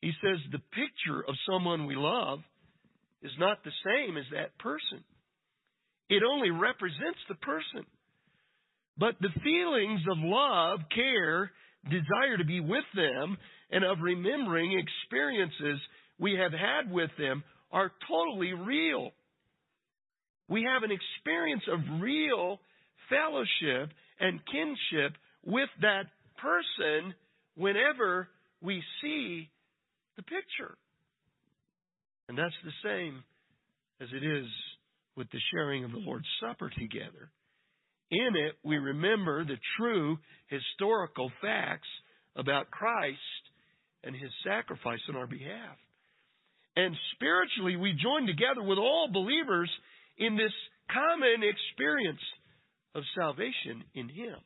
He 0.00 0.12
says 0.22 0.38
the 0.52 0.58
picture 0.58 1.20
of 1.26 1.34
someone 1.50 1.86
we 1.86 1.96
love 1.96 2.40
is 3.22 3.32
not 3.38 3.64
the 3.64 3.72
same 3.84 4.16
as 4.16 4.24
that 4.32 4.56
person. 4.58 5.02
It 6.08 6.22
only 6.22 6.50
represents 6.50 7.18
the 7.28 7.34
person. 7.34 7.84
But 8.96 9.14
the 9.20 9.40
feelings 9.42 10.00
of 10.10 10.18
love, 10.20 10.80
care, 10.94 11.50
desire 11.84 12.38
to 12.38 12.44
be 12.44 12.60
with 12.60 12.84
them, 12.94 13.36
and 13.70 13.84
of 13.84 13.98
remembering 14.00 14.78
experiences 14.78 15.80
we 16.18 16.34
have 16.34 16.52
had 16.52 16.90
with 16.90 17.10
them 17.18 17.44
are 17.70 17.92
totally 18.08 18.52
real. 18.54 19.10
We 20.48 20.64
have 20.64 20.82
an 20.82 20.90
experience 20.90 21.62
of 21.70 22.00
real 22.00 22.58
fellowship 23.10 23.90
and 24.18 24.40
kinship 24.50 25.16
with 25.44 25.68
that 25.82 26.06
person 26.40 27.14
whenever 27.56 28.28
we 28.60 28.82
see 29.02 29.50
the 30.16 30.22
picture. 30.22 30.76
And 32.28 32.36
that's 32.36 32.54
the 32.64 32.88
same 32.88 33.22
as 34.00 34.08
it 34.12 34.24
is 34.24 34.46
with 35.16 35.30
the 35.30 35.40
sharing 35.52 35.84
of 35.84 35.92
the 35.92 35.98
Lord's 35.98 36.28
Supper 36.40 36.70
together. 36.70 37.30
In 38.10 38.36
it, 38.36 38.54
we 38.64 38.76
remember 38.76 39.44
the 39.44 39.58
true 39.78 40.18
historical 40.46 41.30
facts 41.42 41.88
about 42.36 42.70
Christ 42.70 43.18
and 44.04 44.14
his 44.14 44.30
sacrifice 44.46 45.00
on 45.08 45.16
our 45.16 45.26
behalf. 45.26 45.76
And 46.76 46.94
spiritually, 47.14 47.76
we 47.76 47.98
join 48.00 48.26
together 48.26 48.62
with 48.62 48.78
all 48.78 49.08
believers 49.12 49.70
in 50.16 50.36
this 50.36 50.52
common 50.92 51.42
experience 51.42 52.20
of 52.94 53.02
salvation 53.18 53.84
in 53.94 54.08
him. 54.08 54.38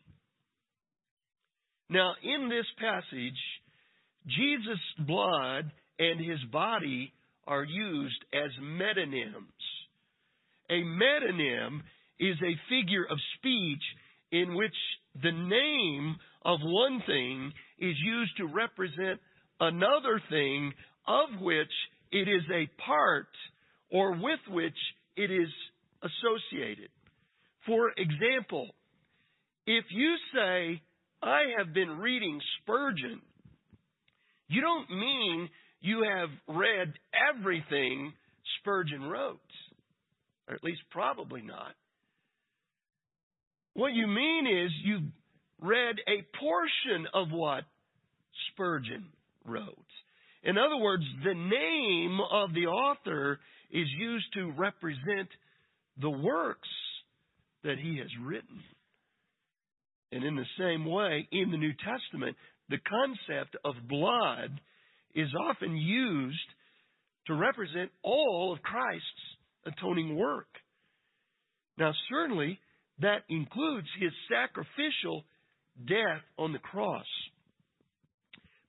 Now, 1.92 2.14
in 2.22 2.48
this 2.48 2.64
passage, 2.80 3.38
Jesus' 4.26 5.06
blood 5.06 5.70
and 5.98 6.18
his 6.18 6.38
body 6.50 7.12
are 7.46 7.64
used 7.64 8.24
as 8.32 8.50
metonyms. 8.62 9.44
A 10.70 10.82
metonym 10.82 11.80
is 12.18 12.36
a 12.42 12.60
figure 12.70 13.04
of 13.10 13.18
speech 13.36 13.82
in 14.30 14.54
which 14.54 14.72
the 15.22 15.32
name 15.32 16.16
of 16.46 16.60
one 16.62 17.02
thing 17.06 17.52
is 17.78 17.94
used 18.02 18.38
to 18.38 18.46
represent 18.46 19.20
another 19.60 20.18
thing 20.30 20.72
of 21.06 21.42
which 21.42 21.72
it 22.10 22.26
is 22.26 22.42
a 22.50 22.70
part 22.86 23.28
or 23.90 24.12
with 24.12 24.40
which 24.48 24.78
it 25.16 25.30
is 25.30 25.48
associated. 26.02 26.88
For 27.66 27.90
example, 27.98 28.68
if 29.66 29.84
you 29.90 30.16
say, 30.34 30.80
I 31.22 31.42
have 31.58 31.72
been 31.72 31.98
reading 31.98 32.40
Spurgeon, 32.60 33.20
you 34.48 34.60
don't 34.60 34.90
mean 34.90 35.48
you 35.80 36.04
have 36.04 36.56
read 36.56 36.92
everything 37.34 38.12
Spurgeon 38.60 39.02
wrote, 39.04 39.38
or 40.48 40.54
at 40.54 40.64
least 40.64 40.80
probably 40.90 41.42
not. 41.42 41.74
What 43.74 43.92
you 43.94 44.06
mean 44.06 44.46
is 44.46 44.70
you've 44.84 45.10
read 45.60 45.96
a 46.06 46.26
portion 46.38 47.06
of 47.14 47.30
what 47.30 47.64
Spurgeon 48.52 49.06
wrote. 49.44 49.78
In 50.42 50.58
other 50.58 50.76
words, 50.76 51.04
the 51.24 51.34
name 51.34 52.18
of 52.30 52.52
the 52.52 52.66
author 52.66 53.38
is 53.70 53.86
used 53.96 54.26
to 54.34 54.52
represent 54.52 55.28
the 56.00 56.10
works 56.10 56.68
that 57.62 57.78
he 57.78 57.98
has 57.98 58.08
written. 58.22 58.60
And 60.12 60.24
in 60.24 60.36
the 60.36 60.44
same 60.58 60.84
way, 60.84 61.26
in 61.32 61.50
the 61.50 61.56
New 61.56 61.72
Testament, 61.72 62.36
the 62.68 62.78
concept 62.78 63.56
of 63.64 63.74
blood 63.88 64.60
is 65.14 65.28
often 65.48 65.76
used 65.76 66.38
to 67.26 67.34
represent 67.34 67.90
all 68.02 68.52
of 68.52 68.62
Christ's 68.62 69.04
atoning 69.66 70.16
work. 70.16 70.48
Now, 71.78 71.92
certainly, 72.10 72.58
that 73.00 73.22
includes 73.28 73.88
his 73.98 74.12
sacrificial 74.30 75.24
death 75.86 76.22
on 76.38 76.52
the 76.52 76.58
cross. 76.58 77.06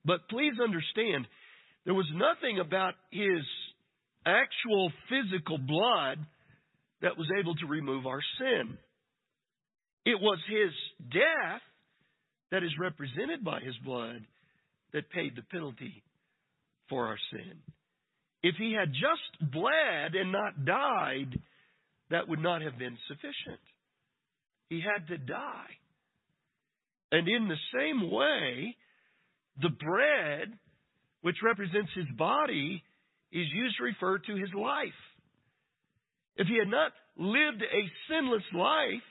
But 0.04 0.28
please 0.28 0.54
understand, 0.62 1.26
there 1.84 1.94
was 1.94 2.10
nothing 2.14 2.58
about 2.58 2.94
his 3.10 3.42
actual 4.26 4.90
physical 5.08 5.58
blood 5.58 6.18
that 7.02 7.18
was 7.18 7.28
able 7.38 7.54
to 7.56 7.66
remove 7.66 8.06
our 8.06 8.20
sin. 8.38 8.78
It 10.04 10.20
was 10.20 10.38
his 10.48 10.72
death 11.10 11.62
that 12.50 12.62
is 12.62 12.70
represented 12.78 13.44
by 13.44 13.60
his 13.60 13.76
blood 13.84 14.24
that 14.92 15.10
paid 15.10 15.34
the 15.34 15.42
penalty 15.42 16.02
for 16.88 17.06
our 17.06 17.18
sin. 17.30 17.58
If 18.42 18.56
he 18.56 18.74
had 18.78 18.92
just 18.92 19.52
bled 19.52 20.14
and 20.14 20.30
not 20.30 20.64
died, 20.64 21.40
that 22.10 22.28
would 22.28 22.40
not 22.40 22.60
have 22.62 22.78
been 22.78 22.98
sufficient. 23.08 23.60
He 24.68 24.80
had 24.80 25.08
to 25.08 25.18
die. 25.18 25.70
And 27.10 27.26
in 27.26 27.48
the 27.48 27.56
same 27.74 28.10
way, 28.10 28.76
the 29.62 29.70
bread, 29.70 30.52
which 31.22 31.36
represents 31.42 31.90
his 31.94 32.06
body, 32.16 32.82
is 33.32 33.46
used 33.52 33.76
to 33.78 33.84
refer 33.84 34.18
to 34.18 34.36
his 34.36 34.52
life. 34.54 35.00
If 36.36 36.46
he 36.46 36.58
had 36.58 36.68
not 36.68 36.92
lived 37.16 37.62
a 37.62 37.90
sinless 38.10 38.42
life, 38.52 39.02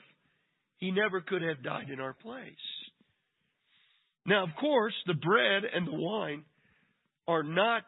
he 0.78 0.90
never 0.90 1.20
could 1.20 1.42
have 1.42 1.62
died 1.62 1.90
in 1.90 2.00
our 2.00 2.14
place. 2.14 2.52
Now, 4.26 4.44
of 4.44 4.50
course, 4.58 4.94
the 5.06 5.14
bread 5.14 5.62
and 5.72 5.86
the 5.86 5.94
wine 5.94 6.44
are 7.28 7.42
not 7.42 7.82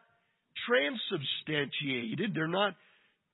transubstantiated. 0.67 2.33
They're 2.33 2.47
not 2.47 2.73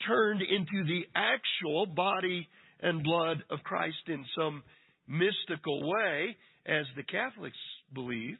turned 0.07 0.41
into 0.41 0.83
the 0.85 1.03
actual 1.15 1.85
body 1.85 2.47
and 2.81 3.03
blood 3.03 3.43
of 3.49 3.63
Christ 3.63 4.07
in 4.07 4.25
some 4.37 4.63
mystical 5.07 5.89
way, 5.89 6.37
as 6.65 6.85
the 6.95 7.03
Catholics 7.03 7.57
believe. 7.93 8.37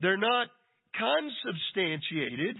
They're 0.00 0.16
not 0.16 0.48
consubstantiated. 0.98 2.56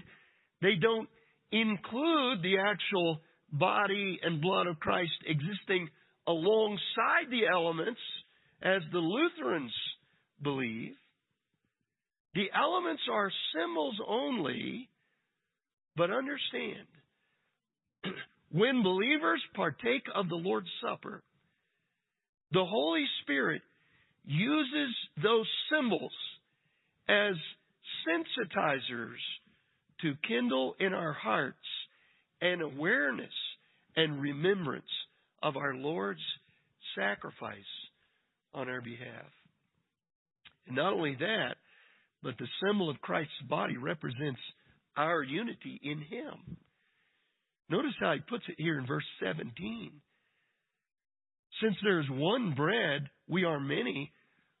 They 0.61 0.75
don't 0.75 1.09
include 1.51 2.43
the 2.43 2.57
actual 2.59 3.21
body 3.51 4.19
and 4.21 4.41
blood 4.41 4.67
of 4.67 4.79
Christ 4.79 5.11
existing 5.25 5.89
alongside 6.27 7.29
the 7.29 7.47
elements 7.51 7.99
as 8.61 8.81
the 8.91 8.99
Lutherans 8.99 9.73
believe. 10.41 10.93
The 12.35 12.49
elements 12.55 13.01
are 13.11 13.31
symbols 13.55 13.95
only, 14.07 14.89
but 15.95 16.11
understand, 16.11 16.87
when 18.51 18.83
believers 18.83 19.41
partake 19.55 20.03
of 20.13 20.29
the 20.29 20.35
Lord's 20.35 20.69
Supper, 20.81 21.23
the 22.51 22.65
Holy 22.65 23.05
Spirit 23.23 23.61
uses 24.25 24.95
those 25.21 25.47
symbols 25.71 26.13
as 27.07 27.35
sensitizers 28.07 29.17
to 30.01 30.13
kindle 30.27 30.75
in 30.79 30.93
our 30.93 31.13
hearts 31.13 31.57
an 32.41 32.61
awareness 32.61 33.33
and 33.95 34.21
remembrance 34.21 34.85
of 35.41 35.57
our 35.57 35.73
Lord's 35.73 36.21
sacrifice 36.95 37.57
on 38.53 38.69
our 38.69 38.81
behalf. 38.81 39.31
And 40.67 40.75
not 40.75 40.93
only 40.93 41.15
that, 41.19 41.55
but 42.21 42.37
the 42.37 42.47
symbol 42.65 42.89
of 42.89 43.01
Christ's 43.01 43.31
body 43.49 43.77
represents 43.77 44.39
our 44.97 45.23
unity 45.23 45.79
in 45.83 45.99
Him. 45.99 46.57
Notice 47.69 47.93
how 47.99 48.13
he 48.13 48.19
puts 48.27 48.43
it 48.47 48.55
here 48.57 48.79
in 48.79 48.87
verse 48.87 49.05
17. 49.23 49.91
Since 51.61 51.75
there 51.83 51.99
is 51.99 52.09
one 52.09 52.53
bread, 52.55 53.09
we 53.27 53.43
are 53.43 53.59
many. 53.59 54.11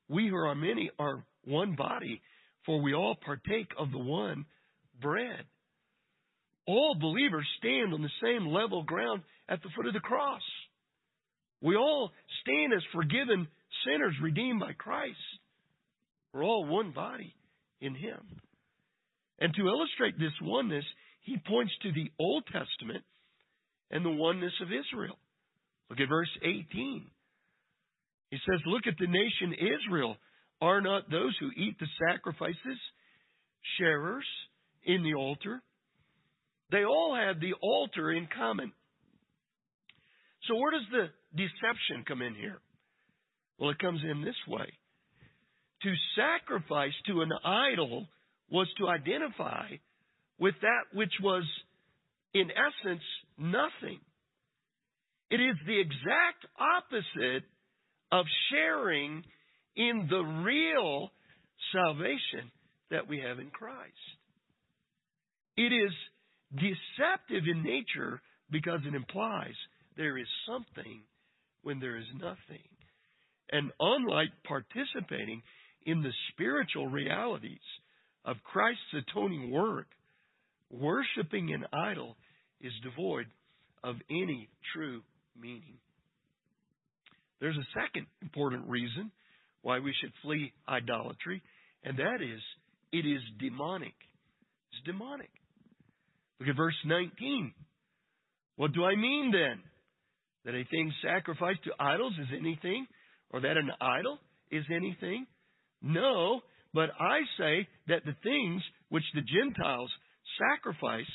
We 0.07 0.27
who 0.27 0.35
are 0.35 0.55
many 0.55 0.91
are 0.99 1.25
one 1.45 1.75
body, 1.75 2.21
for 2.65 2.81
we 2.81 2.93
all 2.93 3.15
partake 3.23 3.69
of 3.77 3.91
the 3.91 3.99
one 3.99 4.45
bread. 5.01 5.45
All 6.67 6.95
believers 6.99 7.47
stand 7.57 7.93
on 7.93 8.01
the 8.01 8.09
same 8.21 8.47
level 8.47 8.83
ground 8.83 9.23
at 9.47 9.61
the 9.63 9.69
foot 9.75 9.87
of 9.87 9.93
the 9.93 9.99
cross. 9.99 10.41
We 11.61 11.75
all 11.75 12.11
stand 12.41 12.73
as 12.73 12.83
forgiven 12.93 13.47
sinners 13.85 14.15
redeemed 14.21 14.59
by 14.59 14.73
Christ. 14.73 15.17
We're 16.33 16.43
all 16.43 16.65
one 16.65 16.91
body 16.91 17.33
in 17.81 17.95
Him. 17.95 18.19
And 19.39 19.53
to 19.53 19.67
illustrate 19.67 20.19
this 20.19 20.33
oneness, 20.41 20.85
he 21.21 21.37
points 21.47 21.71
to 21.83 21.91
the 21.91 22.11
Old 22.19 22.43
Testament 22.45 23.03
and 23.91 24.05
the 24.05 24.09
oneness 24.09 24.53
of 24.61 24.67
Israel. 24.67 25.17
Look 25.89 25.99
at 25.99 26.09
verse 26.09 26.29
18. 26.43 27.05
He 28.31 28.37
says, 28.37 28.61
Look 28.65 28.85
at 28.87 28.95
the 28.99 29.07
nation 29.07 29.53
Israel. 29.53 30.17
Are 30.61 30.81
not 30.81 31.09
those 31.09 31.35
who 31.39 31.51
eat 31.55 31.77
the 31.79 31.87
sacrifices 32.07 32.79
sharers 33.77 34.25
in 34.83 35.03
the 35.03 35.15
altar? 35.15 35.61
They 36.71 36.83
all 36.83 37.15
have 37.15 37.39
the 37.39 37.53
altar 37.61 38.11
in 38.11 38.27
common. 38.35 38.71
So, 40.49 40.55
where 40.55 40.71
does 40.71 40.87
the 40.91 41.07
deception 41.37 42.03
come 42.07 42.23
in 42.23 42.33
here? 42.33 42.59
Well, 43.59 43.69
it 43.69 43.77
comes 43.77 44.01
in 44.03 44.23
this 44.23 44.35
way. 44.47 44.65
To 45.83 45.93
sacrifice 46.15 46.93
to 47.05 47.21
an 47.21 47.29
idol 47.45 48.07
was 48.49 48.67
to 48.79 48.87
identify 48.87 49.67
with 50.39 50.55
that 50.61 50.97
which 50.97 51.13
was, 51.21 51.43
in 52.33 52.49
essence, 52.49 53.03
nothing. 53.37 53.99
It 55.29 55.39
is 55.39 55.55
the 55.67 55.79
exact 55.79 56.47
opposite 56.57 57.43
of 58.11 58.25
sharing 58.51 59.23
in 59.75 60.07
the 60.09 60.23
real 60.43 61.11
salvation 61.71 62.51
that 62.89 63.07
we 63.07 63.19
have 63.19 63.37
in 63.37 63.51
Christ. 63.51 63.93
It 65.55 65.71
is 65.71 65.91
deceptive 66.55 67.43
in 67.45 67.61
nature 67.61 68.19
because 68.49 68.79
it 68.87 68.95
implies 68.95 69.53
there 69.99 70.17
is 70.17 70.27
something 70.47 71.01
when 71.61 71.81
there 71.81 71.97
is 71.97 72.05
nothing. 72.15 72.63
And 73.51 73.71
unlike 73.81 74.29
participating 74.47 75.43
in 75.85 76.01
the 76.01 76.13
spiritual 76.31 76.87
realities 76.87 77.59
of 78.23 78.37
Christ's 78.45 79.03
atoning 79.09 79.51
work, 79.51 79.87
worshiping 80.71 81.53
an 81.53 81.65
idol 81.73 82.15
is 82.61 82.71
devoid 82.81 83.25
of 83.83 83.95
any 84.09 84.47
true 84.73 85.01
meaning. 85.39 85.77
There's 87.41 87.57
a 87.57 87.79
second 87.81 88.07
important 88.21 88.69
reason 88.69 89.11
why 89.63 89.79
we 89.79 89.93
should 89.99 90.13
flee 90.21 90.53
idolatry, 90.67 91.41
and 91.83 91.97
that 91.97 92.21
is 92.21 92.39
it 92.93 93.05
is 93.05 93.21
demonic. 93.37 93.95
It's 94.71 94.85
demonic. 94.85 95.29
Look 96.39 96.47
at 96.47 96.55
verse 96.55 96.75
19. 96.85 97.53
What 98.55 98.71
do 98.71 98.85
I 98.85 98.95
mean 98.95 99.31
then? 99.31 99.61
That 100.49 100.57
a 100.57 100.65
thing 100.71 100.91
sacrificed 101.03 101.63
to 101.65 101.71
idols 101.79 102.13
is 102.19 102.27
anything, 102.35 102.87
or 103.29 103.39
that 103.39 103.55
an 103.55 103.69
idol 103.79 104.17
is 104.49 104.65
anything? 104.75 105.27
No, 105.79 106.41
but 106.73 106.89
I 106.99 107.19
say 107.37 107.67
that 107.87 108.03
the 108.03 108.15
things 108.23 108.63
which 108.89 109.03
the 109.13 109.21
Gentiles 109.21 109.91
sacrifice, 110.39 111.05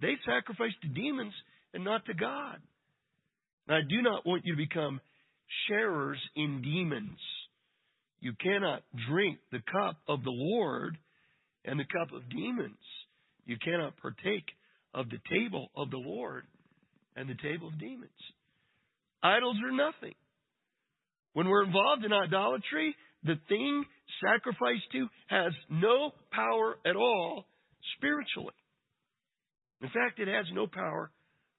they 0.00 0.14
sacrifice 0.26 0.72
to 0.82 0.88
demons 0.88 1.32
and 1.72 1.84
not 1.84 2.04
to 2.06 2.14
God. 2.14 2.56
I 3.68 3.78
do 3.88 4.02
not 4.02 4.26
want 4.26 4.44
you 4.44 4.54
to 4.54 4.56
become 4.56 5.00
sharers 5.68 6.18
in 6.34 6.60
demons. 6.60 7.20
You 8.18 8.32
cannot 8.42 8.82
drink 9.08 9.38
the 9.52 9.62
cup 9.70 9.98
of 10.08 10.24
the 10.24 10.32
Lord 10.34 10.98
and 11.64 11.78
the 11.78 11.84
cup 11.84 12.12
of 12.12 12.28
demons. 12.28 12.82
You 13.46 13.56
cannot 13.64 13.96
partake 13.98 14.46
of 14.92 15.10
the 15.10 15.20
table 15.30 15.68
of 15.76 15.92
the 15.92 16.02
Lord 16.04 16.42
and 17.14 17.30
the 17.30 17.36
table 17.40 17.68
of 17.68 17.78
demons. 17.78 18.10
Idols 19.22 19.56
are 19.64 19.72
nothing. 19.72 20.14
When 21.32 21.48
we're 21.48 21.64
involved 21.64 22.04
in 22.04 22.12
idolatry, 22.12 22.94
the 23.22 23.38
thing 23.48 23.84
sacrificed 24.24 24.90
to 24.92 25.08
has 25.28 25.52
no 25.68 26.10
power 26.32 26.76
at 26.86 26.96
all 26.96 27.46
spiritually. 27.96 28.54
In 29.82 29.88
fact, 29.88 30.18
it 30.18 30.28
has 30.28 30.46
no 30.52 30.66
power 30.66 31.10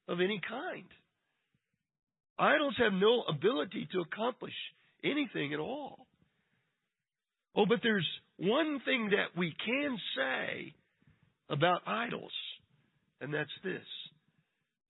of 0.08 0.20
any 0.20 0.42
kind. 0.48 0.86
Idols 2.38 2.76
have 2.78 2.94
no 2.94 3.24
ability 3.30 3.88
to 3.92 4.02
accomplish 4.02 4.54
anything 5.04 5.54
at 5.54 5.60
all. 5.60 6.08
Oh, 7.56 7.66
but 7.66 7.80
there's 7.84 8.08
one 8.38 8.80
thing 8.86 9.12
that 9.12 9.38
we 9.38 9.54
can 9.66 9.98
say 10.16 10.74
about 11.50 11.82
idols, 11.86 12.32
and 13.20 13.34
that's 13.34 13.50
this 13.64 13.86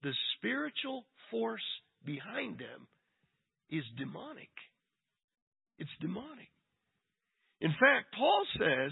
the 0.04 0.12
spiritual 0.38 1.06
force 1.30 1.62
behind 2.06 2.58
them 2.58 2.88
is 3.70 3.84
demonic. 3.98 4.50
It's 5.78 5.90
demonic. 6.00 6.50
In 7.62 7.72
fact, 7.72 8.14
Paul 8.18 8.44
says 8.58 8.92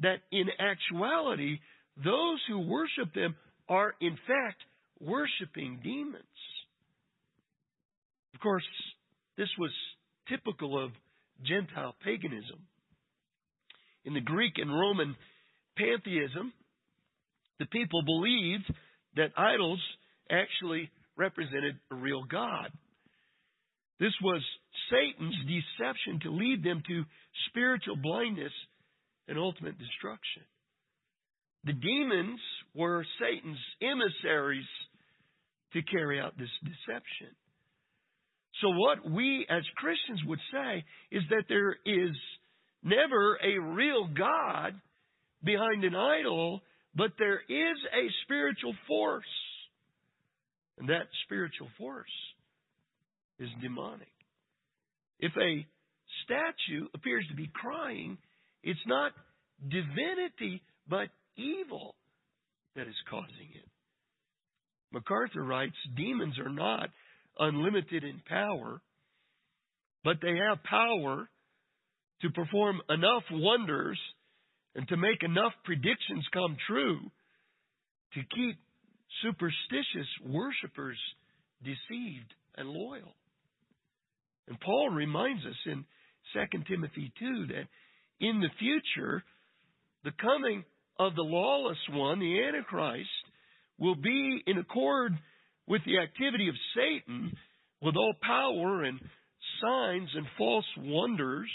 that 0.00 0.20
in 0.30 0.46
actuality, 0.58 1.58
those 1.96 2.40
who 2.48 2.60
worship 2.60 3.12
them 3.14 3.34
are 3.68 3.94
in 4.00 4.16
fact 4.26 4.60
worshiping 5.00 5.80
demons. 5.82 6.24
Of 8.34 8.40
course, 8.40 8.64
this 9.36 9.48
was 9.58 9.70
typical 10.28 10.82
of 10.82 10.90
Gentile 11.44 11.94
paganism. 12.04 12.60
In 14.04 14.14
the 14.14 14.20
Greek 14.20 14.54
and 14.56 14.70
Roman 14.70 15.16
pantheism, 15.76 16.52
the 17.58 17.66
people 17.66 18.02
believed 18.02 18.72
that 19.16 19.32
idols 19.36 19.80
actually 20.30 20.90
represented 21.20 21.76
a 21.92 21.94
real 21.94 22.24
God. 22.24 22.72
This 24.00 24.14
was 24.22 24.42
Satan's 24.90 25.36
deception 25.44 26.20
to 26.22 26.30
lead 26.30 26.64
them 26.64 26.82
to 26.88 27.04
spiritual 27.50 27.96
blindness 28.02 28.52
and 29.28 29.38
ultimate 29.38 29.78
destruction. 29.78 30.42
The 31.64 31.74
demons 31.74 32.40
were 32.74 33.04
Satan's 33.20 33.58
emissaries 33.82 34.64
to 35.74 35.82
carry 35.82 36.18
out 36.18 36.38
this 36.38 36.48
deception. 36.64 37.36
So, 38.62 38.70
what 38.70 39.10
we 39.10 39.46
as 39.48 39.62
Christians 39.76 40.22
would 40.26 40.40
say 40.50 40.84
is 41.12 41.22
that 41.28 41.44
there 41.48 41.76
is 41.84 42.16
never 42.82 43.38
a 43.44 43.58
real 43.58 44.08
God 44.08 44.80
behind 45.44 45.84
an 45.84 45.94
idol, 45.94 46.60
but 46.94 47.12
there 47.18 47.40
is 47.40 47.76
a 47.92 48.08
spiritual 48.24 48.74
force. 48.88 49.24
And 50.80 50.88
that 50.88 51.08
spiritual 51.24 51.68
force 51.76 52.08
is 53.38 53.50
demonic. 53.60 54.08
If 55.18 55.32
a 55.36 55.66
statue 56.24 56.86
appears 56.94 57.26
to 57.28 57.36
be 57.36 57.50
crying, 57.52 58.16
it's 58.62 58.80
not 58.86 59.12
divinity, 59.62 60.62
but 60.88 61.08
evil 61.36 61.94
that 62.76 62.88
is 62.88 62.94
causing 63.10 63.50
it. 63.54 63.68
MacArthur 64.90 65.44
writes 65.44 65.76
demons 65.96 66.38
are 66.38 66.50
not 66.52 66.88
unlimited 67.38 68.02
in 68.02 68.22
power, 68.26 68.80
but 70.02 70.16
they 70.22 70.34
have 70.48 70.64
power 70.64 71.28
to 72.22 72.30
perform 72.30 72.80
enough 72.88 73.24
wonders 73.30 73.98
and 74.74 74.88
to 74.88 74.96
make 74.96 75.22
enough 75.22 75.52
predictions 75.64 76.24
come 76.32 76.56
true 76.66 77.00
to 78.14 78.20
keep 78.34 78.56
superstitious 79.22 80.08
worshippers 80.26 80.98
deceived 81.62 82.32
and 82.56 82.68
loyal. 82.68 83.14
And 84.48 84.58
Paul 84.60 84.90
reminds 84.90 85.44
us 85.44 85.56
in 85.66 85.84
2 86.34 86.64
Timothy 86.68 87.12
2 87.18 87.46
that 87.48 87.66
in 88.20 88.40
the 88.40 88.50
future, 88.58 89.22
the 90.04 90.12
coming 90.20 90.64
of 90.98 91.14
the 91.14 91.22
lawless 91.22 91.78
one, 91.90 92.18
the 92.18 92.42
Antichrist, 92.42 93.08
will 93.78 93.94
be 93.94 94.42
in 94.46 94.58
accord 94.58 95.12
with 95.66 95.82
the 95.86 95.98
activity 95.98 96.48
of 96.48 96.54
Satan, 96.76 97.32
with 97.80 97.96
all 97.96 98.14
power 98.20 98.82
and 98.84 99.00
signs 99.62 100.10
and 100.14 100.26
false 100.36 100.66
wonders, 100.76 101.50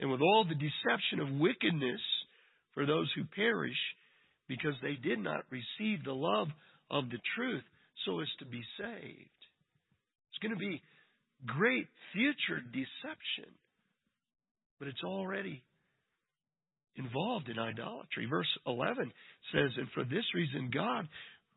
and 0.00 0.10
with 0.10 0.20
all 0.20 0.44
the 0.44 0.54
deception 0.54 1.20
of 1.20 1.40
wickedness 1.40 2.00
for 2.74 2.84
those 2.84 3.10
who 3.14 3.24
perish, 3.24 3.76
because 4.52 4.74
they 4.82 4.96
did 5.02 5.18
not 5.18 5.44
receive 5.50 6.04
the 6.04 6.12
love 6.12 6.48
of 6.90 7.08
the 7.08 7.18
truth 7.36 7.62
so 8.04 8.20
as 8.20 8.28
to 8.38 8.44
be 8.44 8.62
saved. 8.78 9.40
It's 10.28 10.42
going 10.42 10.52
to 10.52 10.58
be 10.58 10.82
great 11.46 11.86
future 12.12 12.60
deception, 12.60 13.50
but 14.78 14.88
it's 14.88 15.02
already 15.04 15.62
involved 16.96 17.48
in 17.48 17.58
idolatry. 17.58 18.26
Verse 18.28 18.48
11 18.66 19.10
says, 19.54 19.70
And 19.78 19.88
for 19.94 20.04
this 20.04 20.24
reason, 20.34 20.70
God 20.72 21.08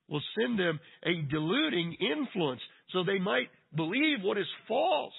will 0.08 0.22
send 0.40 0.58
them 0.58 0.80
a 1.04 1.22
deluding 1.30 1.98
influence 2.00 2.62
so 2.94 3.04
they 3.04 3.20
might 3.20 3.50
believe 3.76 4.20
what 4.22 4.38
is 4.38 4.46
false. 4.70 5.14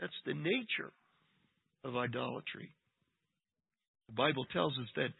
That's 0.00 0.12
the 0.26 0.34
nature 0.34 0.92
of 1.84 1.96
idolatry. 1.96 2.72
The 4.08 4.14
Bible 4.14 4.44
tells 4.52 4.72
us 4.72 4.88
that 4.96 5.10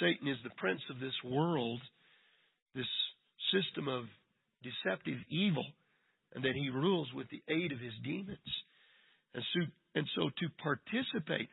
Satan 0.00 0.28
is 0.28 0.38
the 0.42 0.56
prince 0.56 0.80
of 0.90 1.00
this 1.00 1.14
world, 1.24 1.80
this 2.74 2.86
system 3.52 3.88
of 3.88 4.04
deceptive 4.62 5.18
evil 5.28 5.64
and 6.34 6.44
that 6.44 6.54
he 6.54 6.70
rules 6.70 7.08
with 7.14 7.26
the 7.30 7.42
aid 7.48 7.72
of 7.72 7.78
his 7.78 7.92
demons. 8.04 8.38
And 9.34 9.44
so, 9.52 9.60
and 9.94 10.06
so 10.16 10.30
to 10.30 10.48
participate 10.62 11.48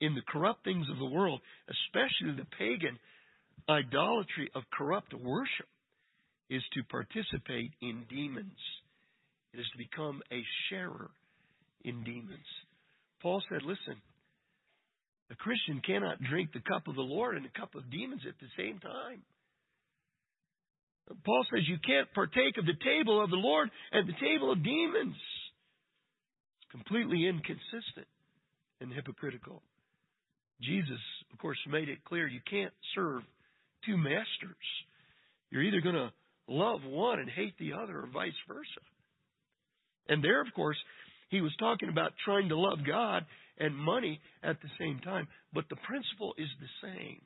in 0.00 0.14
the 0.14 0.22
corrupt 0.28 0.64
things 0.64 0.86
of 0.90 0.98
the 0.98 1.14
world, 1.14 1.40
especially 1.68 2.36
the 2.36 2.50
pagan 2.58 2.98
idolatry 3.68 4.50
of 4.54 4.62
corrupt 4.72 5.14
worship, 5.14 5.66
is 6.50 6.62
to 6.74 6.82
participate 6.84 7.72
in 7.80 8.04
demons. 8.08 8.58
It 9.52 9.60
is 9.60 9.66
to 9.72 9.78
become 9.78 10.22
a 10.30 10.42
sharer 10.68 11.10
in 11.84 12.04
demons. 12.04 12.46
Paul 13.22 13.42
said, 13.48 13.62
listen, 13.62 13.96
a 15.30 15.34
Christian 15.34 15.80
cannot 15.84 16.22
drink 16.22 16.52
the 16.52 16.60
cup 16.60 16.86
of 16.88 16.94
the 16.94 17.02
Lord 17.02 17.36
and 17.36 17.44
the 17.44 17.58
cup 17.58 17.74
of 17.74 17.90
demons 17.90 18.22
at 18.28 18.38
the 18.40 18.50
same 18.56 18.78
time. 18.78 19.22
Paul 21.24 21.44
says 21.50 21.62
you 21.68 21.78
can't 21.86 22.12
partake 22.14 22.58
of 22.58 22.66
the 22.66 22.78
table 22.84 23.22
of 23.22 23.30
the 23.30 23.36
Lord 23.36 23.70
and 23.92 24.08
the 24.08 24.20
table 24.20 24.50
of 24.52 24.62
demons. 24.62 25.14
It's 25.14 26.70
completely 26.70 27.26
inconsistent 27.26 28.06
and 28.80 28.92
hypocritical. 28.92 29.62
Jesus, 30.60 31.00
of 31.32 31.38
course, 31.38 31.58
made 31.68 31.88
it 31.88 32.04
clear 32.04 32.26
you 32.26 32.40
can't 32.48 32.72
serve 32.94 33.22
two 33.84 33.96
masters. 33.96 34.66
You're 35.50 35.62
either 35.62 35.80
going 35.80 35.94
to 35.94 36.12
love 36.48 36.80
one 36.84 37.20
and 37.20 37.28
hate 37.28 37.54
the 37.58 37.72
other, 37.72 38.00
or 38.00 38.08
vice 38.12 38.32
versa. 38.48 38.82
And 40.08 40.22
there, 40.22 40.40
of 40.40 40.48
course, 40.54 40.76
he 41.28 41.40
was 41.40 41.54
talking 41.58 41.88
about 41.88 42.12
trying 42.24 42.48
to 42.48 42.58
love 42.58 42.78
God 42.86 43.24
and 43.58 43.74
money 43.74 44.20
at 44.42 44.60
the 44.60 44.68
same 44.78 45.00
time. 45.00 45.28
But 45.52 45.64
the 45.68 45.76
principle 45.76 46.34
is 46.38 46.48
the 46.60 46.88
same. 46.88 47.20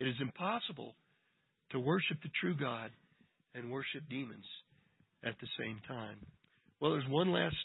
It 0.00 0.08
is 0.08 0.16
impossible 0.20 0.94
to 1.70 1.80
worship 1.80 2.18
the 2.22 2.30
true 2.40 2.54
God 2.54 2.90
and 3.54 3.70
worship 3.70 4.02
demons 4.10 4.44
at 5.24 5.34
the 5.40 5.48
same 5.58 5.80
time. 5.88 6.18
Well, 6.80 6.92
there's 6.92 7.08
one 7.08 7.32
last 7.32 7.56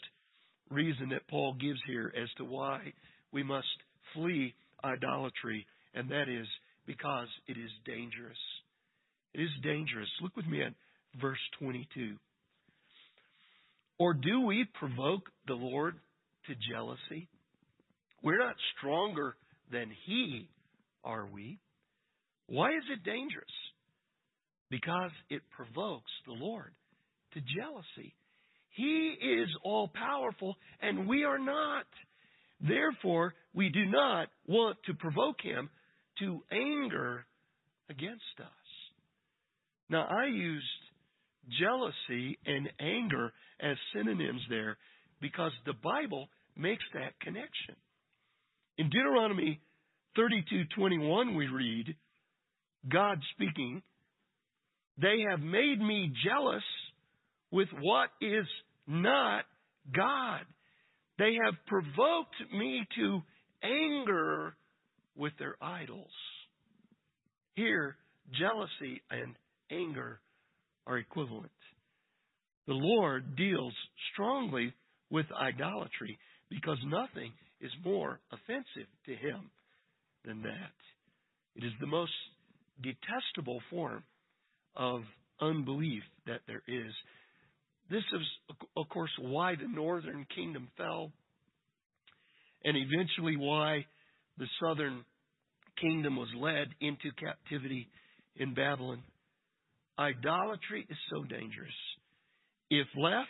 reason 0.70 1.10
that 1.10 1.28
Paul 1.28 1.54
gives 1.60 1.80
here 1.86 2.12
as 2.20 2.28
to 2.38 2.44
why 2.44 2.92
we 3.32 3.42
must 3.42 3.66
flee 4.14 4.54
idolatry, 4.84 5.66
and 5.94 6.08
that 6.10 6.28
is 6.28 6.46
because 6.86 7.28
it 7.46 7.58
is 7.58 7.70
dangerous. 7.84 8.38
It 9.34 9.40
is 9.40 9.50
dangerous. 9.62 10.08
Look 10.20 10.36
with 10.36 10.46
me 10.46 10.62
at 10.62 10.72
verse 11.20 11.38
22. 11.58 12.16
Or 13.98 14.14
do 14.14 14.40
we 14.40 14.66
provoke 14.74 15.28
the 15.46 15.54
Lord 15.54 15.96
to 16.46 16.54
jealousy? 16.72 17.28
We're 18.22 18.38
not 18.38 18.56
stronger 18.76 19.36
than 19.70 19.90
He, 20.06 20.48
are 21.04 21.26
we? 21.26 21.58
Why 22.46 22.70
is 22.70 22.84
it 22.92 23.04
dangerous? 23.04 23.44
Because 24.70 25.10
it 25.30 25.42
provokes 25.50 26.10
the 26.26 26.32
Lord 26.32 26.72
to 27.34 27.40
jealousy. 27.40 28.14
He 28.70 29.14
is 29.20 29.48
all 29.64 29.88
powerful 29.88 30.56
and 30.80 31.06
we 31.08 31.24
are 31.24 31.38
not. 31.38 31.86
Therefore, 32.60 33.34
we 33.54 33.68
do 33.68 33.84
not 33.86 34.28
want 34.46 34.78
to 34.86 34.94
provoke 34.94 35.40
Him 35.42 35.68
to 36.20 36.42
anger 36.50 37.26
against 37.90 38.40
us. 38.40 38.46
Now, 39.90 40.06
I 40.08 40.26
used 40.26 40.66
jealousy 41.60 42.38
and 42.46 42.70
anger 42.80 43.32
as 43.60 43.76
synonyms 43.94 44.42
there 44.48 44.78
because 45.22 45.52
the 45.64 45.72
Bible 45.72 46.28
makes 46.54 46.84
that 46.92 47.18
connection. 47.20 47.76
In 48.76 48.90
Deuteronomy 48.90 49.60
32:21 50.16 51.34
we 51.34 51.46
read 51.46 51.96
God 52.88 53.22
speaking, 53.32 53.82
"They 54.98 55.22
have 55.30 55.40
made 55.40 55.80
me 55.80 56.08
jealous 56.22 56.64
with 57.50 57.72
what 57.72 58.10
is 58.20 58.46
not 58.86 59.46
God. 59.90 60.44
They 61.16 61.34
have 61.44 61.64
provoked 61.66 62.52
me 62.52 62.84
to 62.96 63.22
anger 63.62 64.56
with 65.14 65.36
their 65.38 65.56
idols." 65.62 66.12
Here, 67.54 67.96
jealousy 68.32 69.02
and 69.10 69.36
anger 69.70 70.20
are 70.86 70.98
equivalent. 70.98 71.52
The 72.66 72.74
Lord 72.74 73.36
deals 73.36 73.74
strongly 74.12 74.74
with 75.12 75.26
idolatry 75.38 76.18
because 76.50 76.78
nothing 76.86 77.32
is 77.60 77.70
more 77.84 78.18
offensive 78.32 78.88
to 79.06 79.12
him 79.12 79.50
than 80.24 80.42
that. 80.42 80.74
It 81.54 81.64
is 81.64 81.72
the 81.80 81.86
most 81.86 82.12
detestable 82.82 83.60
form 83.70 84.02
of 84.74 85.02
unbelief 85.40 86.02
that 86.26 86.40
there 86.48 86.62
is. 86.66 86.92
This 87.90 88.02
is, 88.14 88.56
of 88.76 88.88
course, 88.88 89.10
why 89.20 89.54
the 89.54 89.68
northern 89.68 90.26
kingdom 90.34 90.68
fell, 90.78 91.12
and 92.64 92.76
eventually 92.76 93.36
why 93.36 93.84
the 94.38 94.46
southern 94.64 95.04
kingdom 95.80 96.16
was 96.16 96.28
led 96.36 96.68
into 96.80 97.10
captivity 97.20 97.88
in 98.36 98.54
Babylon. 98.54 99.02
Idolatry 99.98 100.86
is 100.88 100.96
so 101.12 101.22
dangerous. 101.24 101.74
If 102.70 102.86
left 102.96 103.28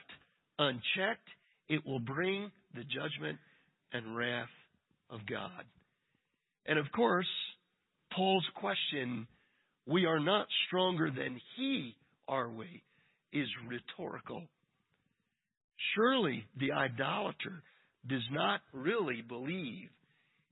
unchecked, 0.59 1.28
it 1.69 1.87
will 1.87 2.01
bring 2.01 2.51
the 2.75 2.85
judgment 2.85 3.39
and 3.93 4.17
wrath 4.17 4.49
of 5.11 5.21
God. 5.27 5.65
And 6.67 6.79
of 6.79 6.87
course, 6.95 7.27
Paul's 8.15 8.47
question, 8.55 9.27
we 9.87 10.07
are 10.07 10.21
not 10.21 10.47
stronger 10.67 11.11
than 11.11 11.41
he, 11.57 11.97
are 12.29 12.49
we, 12.49 12.83
is 13.33 13.49
rhetorical. 13.69 14.43
Surely 15.95 16.45
the 16.59 16.73
idolater 16.73 17.63
does 18.09 18.23
not 18.31 18.61
really 18.73 19.23
believe 19.27 19.89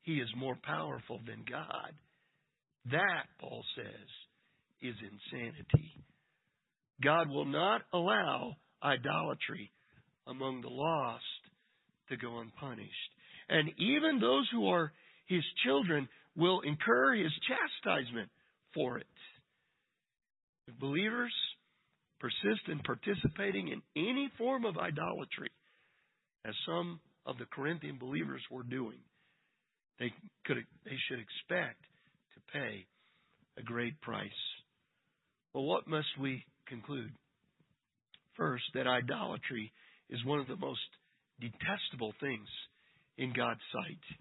he 0.02 0.14
is 0.14 0.28
more 0.36 0.56
powerful 0.62 1.20
than 1.26 1.44
God. 1.48 1.92
That, 2.90 3.26
Paul 3.38 3.62
says, 3.76 4.08
is 4.82 4.94
insanity. 5.02 5.92
God 7.02 7.28
will 7.28 7.44
not 7.44 7.82
allow 7.92 8.56
idolatry 8.82 9.70
among 10.30 10.62
the 10.62 10.68
lost 10.68 11.24
to 12.08 12.16
go 12.16 12.38
unpunished. 12.38 12.90
And 13.48 13.70
even 13.78 14.20
those 14.20 14.48
who 14.52 14.68
are 14.68 14.92
his 15.26 15.42
children 15.64 16.08
will 16.36 16.60
incur 16.60 17.14
his 17.14 17.32
chastisement 17.46 18.30
for 18.74 18.98
it. 18.98 19.06
If 20.68 20.78
believers 20.78 21.32
persist 22.20 22.68
in 22.68 22.78
participating 22.80 23.68
in 23.68 23.82
any 23.96 24.30
form 24.38 24.64
of 24.64 24.78
idolatry, 24.78 25.50
as 26.44 26.54
some 26.66 27.00
of 27.26 27.38
the 27.38 27.46
Corinthian 27.46 27.98
believers 27.98 28.42
were 28.50 28.62
doing, 28.62 28.98
they 29.98 30.12
could 30.46 30.58
they 30.84 30.96
should 31.08 31.18
expect 31.18 31.82
to 32.34 32.52
pay 32.52 32.86
a 33.58 33.62
great 33.62 34.00
price. 34.00 34.30
Well, 35.52 35.64
what 35.64 35.88
must 35.88 36.08
we 36.20 36.44
conclude? 36.66 37.10
First, 38.36 38.64
that 38.74 38.86
idolatry 38.86 39.72
is 40.10 40.24
one 40.24 40.40
of 40.40 40.48
the 40.48 40.56
most 40.56 40.80
detestable 41.40 42.12
things 42.20 42.48
in 43.16 43.32
God's 43.32 43.60
sight. 43.72 44.18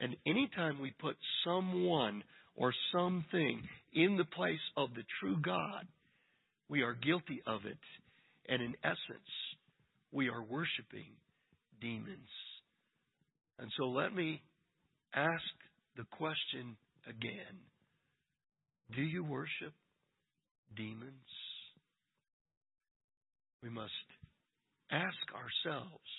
And 0.00 0.16
anytime 0.26 0.80
we 0.80 0.92
put 1.00 1.16
someone 1.44 2.22
or 2.54 2.72
something 2.92 3.62
in 3.92 4.16
the 4.16 4.24
place 4.24 4.58
of 4.76 4.90
the 4.94 5.04
true 5.20 5.36
God, 5.42 5.86
we 6.68 6.82
are 6.82 6.94
guilty 6.94 7.42
of 7.46 7.60
it. 7.64 7.78
And 8.48 8.62
in 8.62 8.74
essence, 8.82 9.30
we 10.12 10.28
are 10.28 10.42
worshiping 10.42 11.12
demons. 11.80 12.28
And 13.58 13.70
so 13.78 13.84
let 13.84 14.14
me 14.14 14.42
ask 15.14 15.42
the 15.96 16.04
question 16.10 16.76
again 17.08 17.56
Do 18.94 19.02
you 19.02 19.24
worship 19.24 19.72
demons? 20.76 21.10
We 23.62 23.70
must 23.70 23.92
ask 24.94 25.16
ourselves 25.34 26.10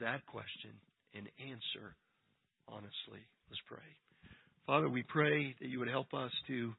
that 0.00 0.26
question 0.26 0.72
and 1.14 1.28
answer 1.40 1.96
honestly. 2.68 3.24
Let's 3.48 3.62
pray. 3.66 3.88
Father, 4.66 4.88
we 4.88 5.02
pray 5.02 5.54
that 5.60 5.68
you 5.68 5.78
would 5.78 5.88
help 5.88 6.12
us 6.14 6.30
to 6.46 6.72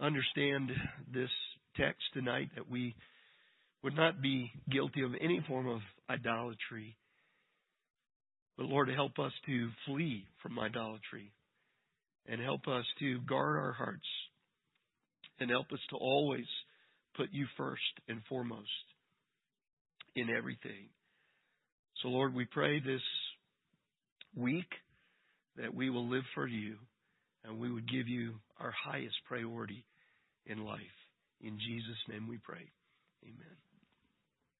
understand 0.00 0.70
this 1.12 1.30
text 1.76 2.02
tonight, 2.12 2.50
that 2.56 2.70
we 2.70 2.94
would 3.82 3.96
not 3.96 4.20
be 4.20 4.50
guilty 4.70 5.02
of 5.02 5.12
any 5.20 5.42
form 5.46 5.68
of 5.68 5.80
idolatry. 6.10 6.96
But 8.56 8.66
Lord, 8.66 8.88
help 8.90 9.18
us 9.18 9.32
to 9.46 9.70
flee 9.86 10.26
from 10.42 10.58
idolatry 10.58 11.32
and 12.26 12.40
help 12.40 12.66
us 12.68 12.84
to 12.98 13.20
guard 13.20 13.58
our 13.58 13.72
hearts 13.72 14.08
and 15.38 15.50
help 15.50 15.72
us 15.72 15.80
to 15.90 15.96
always 15.96 16.44
put 17.16 17.28
you 17.32 17.46
first 17.56 17.80
and 18.08 18.20
foremost 18.28 18.66
in 20.16 20.30
everything. 20.30 20.88
So, 22.02 22.08
Lord, 22.08 22.34
we 22.34 22.44
pray 22.44 22.80
this 22.80 23.02
week 24.36 24.70
that 25.56 25.74
we 25.74 25.90
will 25.90 26.08
live 26.08 26.24
for 26.34 26.46
you 26.46 26.76
and 27.44 27.58
we 27.58 27.70
would 27.70 27.90
give 27.90 28.08
you 28.08 28.34
our 28.58 28.72
highest 28.84 29.16
priority 29.26 29.84
in 30.46 30.64
life. 30.64 30.80
In 31.40 31.58
Jesus' 31.58 32.08
name 32.08 32.28
we 32.28 32.38
pray. 32.38 32.70
Amen. 33.24 33.69